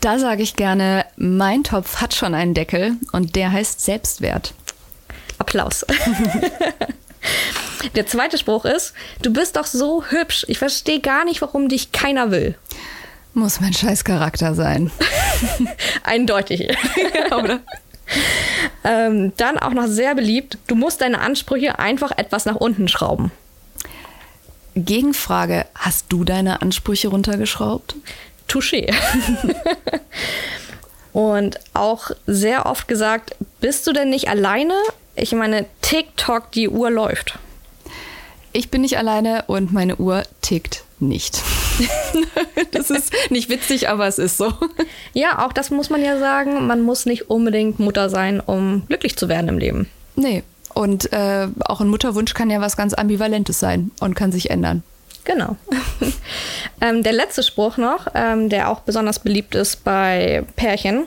Da 0.01 0.19
sage 0.19 0.43
ich 0.43 0.57
gerne, 0.57 1.05
mein 1.15 1.63
Topf 1.63 2.01
hat 2.01 2.13
schon 2.13 2.35
einen 2.35 2.53
Deckel 2.53 2.97
und 3.13 3.37
der 3.37 3.53
heißt 3.53 3.79
Selbstwert. 3.79 4.53
Applaus. 5.37 5.85
der 7.95 8.05
zweite 8.05 8.37
Spruch 8.37 8.65
ist, 8.65 8.93
du 9.21 9.31
bist 9.31 9.55
doch 9.55 9.65
so 9.65 10.03
hübsch. 10.09 10.43
Ich 10.49 10.57
verstehe 10.57 10.99
gar 10.99 11.23
nicht, 11.23 11.41
warum 11.41 11.69
dich 11.69 11.93
keiner 11.93 12.31
will. 12.31 12.55
Muss 13.33 13.61
mein 13.61 13.73
scheiß 13.73 14.03
Charakter 14.03 14.55
sein. 14.55 14.91
Eindeutig. 16.03 16.67
Oder? 17.33 17.61
Ähm, 18.83 19.31
dann 19.37 19.57
auch 19.57 19.71
noch 19.71 19.87
sehr 19.87 20.15
beliebt, 20.15 20.57
du 20.67 20.75
musst 20.75 20.99
deine 20.99 21.21
Ansprüche 21.21 21.79
einfach 21.79 22.11
etwas 22.17 22.43
nach 22.43 22.57
unten 22.57 22.89
schrauben. 22.89 23.31
Gegenfrage, 24.75 25.65
hast 25.75 26.05
du 26.09 26.23
deine 26.23 26.61
Ansprüche 26.61 27.09
runtergeschraubt? 27.09 27.95
Touché. 28.49 28.93
Und 31.13 31.59
auch 31.73 32.09
sehr 32.25 32.65
oft 32.65 32.87
gesagt, 32.87 33.35
bist 33.61 33.85
du 33.85 33.93
denn 33.93 34.09
nicht 34.09 34.29
alleine? 34.29 34.73
Ich 35.15 35.31
meine, 35.33 35.67
TikTok, 35.81 36.51
die 36.51 36.69
Uhr 36.69 36.89
läuft. 36.89 37.37
Ich 38.51 38.69
bin 38.69 38.81
nicht 38.81 38.97
alleine 38.97 39.45
und 39.47 39.73
meine 39.73 39.95
Uhr 39.95 40.23
tickt 40.41 40.83
nicht. 40.99 41.41
das 42.71 42.91
ist 42.91 43.13
nicht 43.29 43.49
witzig, 43.49 43.89
aber 43.89 44.07
es 44.07 44.19
ist 44.19 44.37
so. 44.37 44.53
Ja, 45.13 45.45
auch 45.45 45.53
das 45.53 45.71
muss 45.71 45.89
man 45.89 46.03
ja 46.03 46.19
sagen. 46.19 46.67
Man 46.67 46.81
muss 46.81 47.05
nicht 47.05 47.29
unbedingt 47.29 47.79
Mutter 47.79 48.09
sein, 48.09 48.39
um 48.39 48.85
glücklich 48.87 49.17
zu 49.17 49.27
werden 49.27 49.49
im 49.49 49.57
Leben. 49.57 49.89
Nee, 50.15 50.43
und 50.73 51.11
äh, 51.13 51.47
auch 51.65 51.81
ein 51.81 51.87
Mutterwunsch 51.87 52.33
kann 52.33 52.49
ja 52.49 52.61
was 52.61 52.77
ganz 52.77 52.93
Ambivalentes 52.93 53.59
sein 53.59 53.91
und 53.99 54.15
kann 54.15 54.31
sich 54.31 54.49
ändern. 54.49 54.83
Genau. 55.25 55.55
ähm, 56.81 57.03
der 57.03 57.13
letzte 57.13 57.43
Spruch 57.43 57.77
noch, 57.77 58.07
ähm, 58.13 58.49
der 58.49 58.69
auch 58.69 58.81
besonders 58.81 59.19
beliebt 59.19 59.55
ist 59.55 59.83
bei 59.83 60.43
Pärchen. 60.55 61.05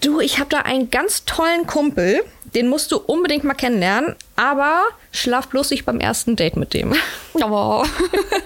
Du, 0.00 0.20
ich 0.20 0.38
habe 0.38 0.48
da 0.48 0.58
einen 0.58 0.90
ganz 0.90 1.24
tollen 1.24 1.66
Kumpel, 1.66 2.22
Den 2.54 2.68
musst 2.68 2.92
du 2.92 2.98
unbedingt 2.98 3.44
mal 3.44 3.54
kennenlernen, 3.54 4.14
aber 4.36 4.82
schlaf 5.10 5.48
bloß 5.48 5.70
nicht 5.70 5.84
beim 5.84 6.00
ersten 6.00 6.36
Date 6.36 6.56
mit 6.56 6.74
dem. 6.74 6.94
Oh. 7.34 7.82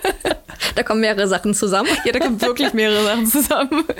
da 0.76 0.82
kommen 0.84 1.00
mehrere 1.00 1.26
Sachen 1.26 1.52
zusammen. 1.52 1.88
Ja, 2.04 2.12
da 2.12 2.20
kommen 2.20 2.40
wirklich 2.40 2.72
mehrere 2.72 3.04
Sachen 3.04 3.26
zusammen. 3.26 3.84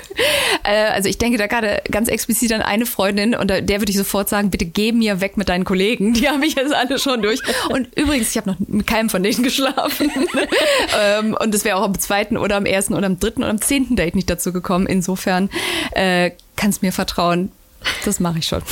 Äh, 0.63 0.87
also 0.87 1.07
ich 1.07 1.17
denke 1.17 1.37
da 1.37 1.47
gerade 1.47 1.81
ganz 1.91 2.09
explizit 2.09 2.51
an 2.51 2.61
eine 2.61 2.85
Freundin 2.85 3.35
und 3.35 3.47
der 3.47 3.79
würde 3.79 3.89
ich 3.89 3.97
sofort 3.97 4.27
sagen, 4.27 4.49
bitte 4.49 4.65
geh 4.65 4.91
mir 4.91 5.21
weg 5.21 5.37
mit 5.37 5.47
deinen 5.49 5.63
Kollegen. 5.63 6.13
Die 6.13 6.27
habe 6.27 6.45
ich 6.45 6.55
jetzt 6.55 6.73
alle 6.73 6.99
schon 6.99 7.21
durch. 7.21 7.39
Und 7.69 7.95
übrigens, 7.95 8.31
ich 8.31 8.37
habe 8.37 8.49
noch 8.49 8.59
mit 8.59 8.87
keinem 8.87 9.09
von 9.09 9.23
denen 9.23 9.43
geschlafen. 9.43 10.11
ähm, 10.99 11.37
und 11.39 11.53
es 11.55 11.63
wäre 11.63 11.77
auch 11.77 11.83
am 11.83 11.97
zweiten 11.99 12.35
oder 12.37 12.57
am 12.57 12.65
ersten 12.65 12.95
oder 12.95 13.05
am 13.05 13.19
dritten 13.19 13.43
oder 13.43 13.51
am 13.51 13.61
zehnten 13.61 13.95
Date 13.95 14.15
nicht 14.15 14.29
dazu 14.29 14.51
gekommen. 14.51 14.87
Insofern 14.87 15.49
äh, 15.91 16.31
kannst 16.55 16.81
mir 16.81 16.91
vertrauen. 16.91 17.51
Das 18.03 18.19
mache 18.19 18.39
ich 18.39 18.47
schon. 18.47 18.63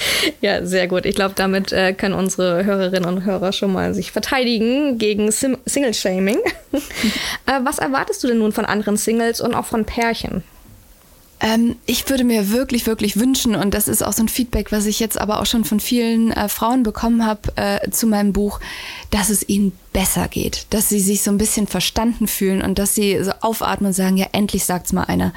Ja, 0.40 0.64
sehr 0.64 0.88
gut. 0.88 1.06
Ich 1.06 1.14
glaube, 1.14 1.34
damit 1.36 1.72
äh, 1.72 1.92
können 1.92 2.14
unsere 2.14 2.64
Hörerinnen 2.64 3.08
und 3.08 3.24
Hörer 3.24 3.52
schon 3.52 3.72
mal 3.72 3.94
sich 3.94 4.12
verteidigen 4.12 4.98
gegen 4.98 5.30
Sim 5.30 5.58
Single-Shaming. 5.66 6.38
äh, 6.72 7.60
was 7.62 7.78
erwartest 7.78 8.22
du 8.22 8.28
denn 8.28 8.38
nun 8.38 8.52
von 8.52 8.64
anderen 8.64 8.96
Singles 8.96 9.40
und 9.40 9.54
auch 9.54 9.66
von 9.66 9.84
Pärchen? 9.84 10.42
Ähm, 11.40 11.76
ich 11.86 12.08
würde 12.08 12.24
mir 12.24 12.50
wirklich, 12.50 12.86
wirklich 12.86 13.18
wünschen, 13.18 13.54
und 13.54 13.72
das 13.72 13.88
ist 13.88 14.02
auch 14.02 14.12
so 14.12 14.22
ein 14.22 14.28
Feedback, 14.28 14.72
was 14.72 14.84
ich 14.84 15.00
jetzt 15.00 15.18
aber 15.18 15.40
auch 15.40 15.46
schon 15.46 15.64
von 15.64 15.80
vielen 15.80 16.32
äh, 16.32 16.48
Frauen 16.50 16.82
bekommen 16.82 17.24
habe 17.24 17.40
äh, 17.56 17.90
zu 17.90 18.06
meinem 18.06 18.34
Buch, 18.34 18.60
dass 19.10 19.30
es 19.30 19.48
ihnen 19.48 19.72
besser 19.92 20.28
geht, 20.28 20.66
dass 20.70 20.88
sie 20.88 21.00
sich 21.00 21.22
so 21.22 21.30
ein 21.30 21.38
bisschen 21.38 21.66
verstanden 21.66 22.26
fühlen 22.26 22.62
und 22.62 22.78
dass 22.78 22.94
sie 22.94 23.22
so 23.22 23.32
aufatmen 23.40 23.88
und 23.88 23.94
sagen, 23.94 24.16
ja, 24.16 24.26
endlich 24.32 24.64
sagt's 24.64 24.92
mal 24.92 25.04
einer. 25.04 25.32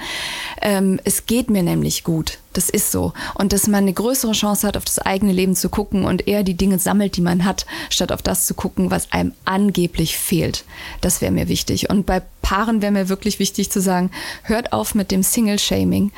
Ähm, 0.61 0.99
es 1.03 1.25
geht 1.25 1.49
mir 1.49 1.63
nämlich 1.63 2.03
gut. 2.03 2.39
Das 2.53 2.69
ist 2.69 2.91
so. 2.91 3.13
Und 3.33 3.51
dass 3.51 3.67
man 3.67 3.83
eine 3.83 3.93
größere 3.93 4.33
Chance 4.33 4.67
hat, 4.67 4.77
auf 4.77 4.85
das 4.85 4.99
eigene 4.99 5.33
Leben 5.33 5.55
zu 5.55 5.69
gucken 5.69 6.05
und 6.05 6.27
eher 6.27 6.43
die 6.43 6.53
Dinge 6.53 6.77
sammelt, 6.77 7.17
die 7.17 7.21
man 7.21 7.45
hat, 7.45 7.65
statt 7.89 8.11
auf 8.11 8.21
das 8.21 8.45
zu 8.45 8.53
gucken, 8.53 8.91
was 8.91 9.11
einem 9.11 9.33
angeblich 9.43 10.17
fehlt. 10.17 10.63
Das 11.01 11.19
wäre 11.19 11.31
mir 11.31 11.47
wichtig. 11.47 11.89
Und 11.89 12.05
bei 12.05 12.21
Paaren 12.43 12.81
wäre 12.81 12.91
mir 12.91 13.09
wirklich 13.09 13.39
wichtig 13.39 13.71
zu 13.71 13.81
sagen, 13.81 14.11
hört 14.43 14.71
auf 14.71 14.93
mit 14.93 15.09
dem 15.09 15.23
Single-Shaming. 15.23 16.11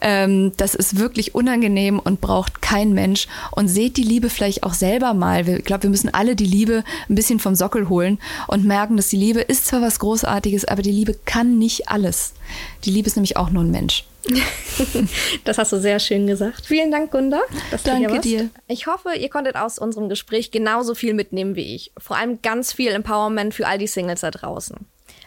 Ähm, 0.00 0.52
das 0.56 0.74
ist 0.74 0.98
wirklich 0.98 1.34
unangenehm 1.34 1.98
und 1.98 2.22
braucht 2.22 2.62
kein 2.62 2.94
Mensch. 2.94 3.28
Und 3.50 3.68
seht 3.68 3.98
die 3.98 4.02
Liebe 4.02 4.30
vielleicht 4.30 4.62
auch 4.62 4.74
selber 4.74 5.12
mal. 5.12 5.46
Ich 5.46 5.64
glaube, 5.64 5.82
wir 5.82 5.90
müssen 5.90 6.14
alle 6.14 6.36
die 6.36 6.46
Liebe 6.46 6.84
ein 7.10 7.14
bisschen 7.14 7.38
vom 7.38 7.54
Sockel 7.54 7.81
holen 7.88 8.18
und 8.46 8.64
merken, 8.64 8.96
dass 8.96 9.08
die 9.08 9.16
Liebe 9.16 9.40
ist 9.40 9.66
zwar 9.66 9.82
was 9.82 9.98
Großartiges, 9.98 10.64
aber 10.64 10.82
die 10.82 10.92
Liebe 10.92 11.14
kann 11.24 11.58
nicht 11.58 11.88
alles. 11.88 12.34
Die 12.84 12.90
Liebe 12.90 13.06
ist 13.06 13.16
nämlich 13.16 13.36
auch 13.36 13.50
nur 13.50 13.62
ein 13.62 13.70
Mensch. 13.70 14.04
Das 15.44 15.58
hast 15.58 15.72
du 15.72 15.80
sehr 15.80 15.98
schön 15.98 16.26
gesagt. 16.26 16.66
Vielen 16.66 16.90
Dank, 16.90 17.10
Gunda. 17.10 17.40
Danke 17.84 18.20
dir. 18.20 18.50
Ich 18.68 18.86
hoffe, 18.86 19.14
ihr 19.14 19.28
konntet 19.28 19.56
aus 19.56 19.78
unserem 19.78 20.08
Gespräch 20.08 20.50
genauso 20.50 20.94
viel 20.94 21.14
mitnehmen 21.14 21.56
wie 21.56 21.74
ich. 21.74 21.92
Vor 21.98 22.16
allem 22.16 22.40
ganz 22.42 22.72
viel 22.72 22.92
Empowerment 22.92 23.54
für 23.54 23.66
all 23.66 23.78
die 23.78 23.86
Singles 23.86 24.20
da 24.20 24.30
draußen. 24.30 24.76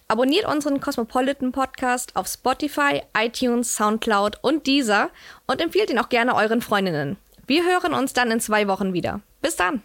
Abonniert 0.08 0.46
unseren 0.46 0.80
Cosmopolitan 0.80 1.52
Podcast 1.52 2.16
auf 2.16 2.28
Spotify, 2.28 3.02
iTunes, 3.18 3.76
Soundcloud 3.76 4.38
und 4.42 4.68
Deezer 4.68 5.10
und 5.48 5.62
empfiehlt 5.62 5.90
ihn 5.90 6.00
auch 6.00 6.10
gerne 6.10 6.36
euren 6.36 6.62
Freundinnen. 6.62 7.18
Wir 7.48 7.64
hören 7.64 7.94
uns 7.94 8.14
dann 8.14 8.32
in 8.32 8.40
zwei 8.40 8.68
Wochen 8.68 8.94
wieder. 8.94 9.22
Bis 9.42 9.56
dann! 9.56 9.82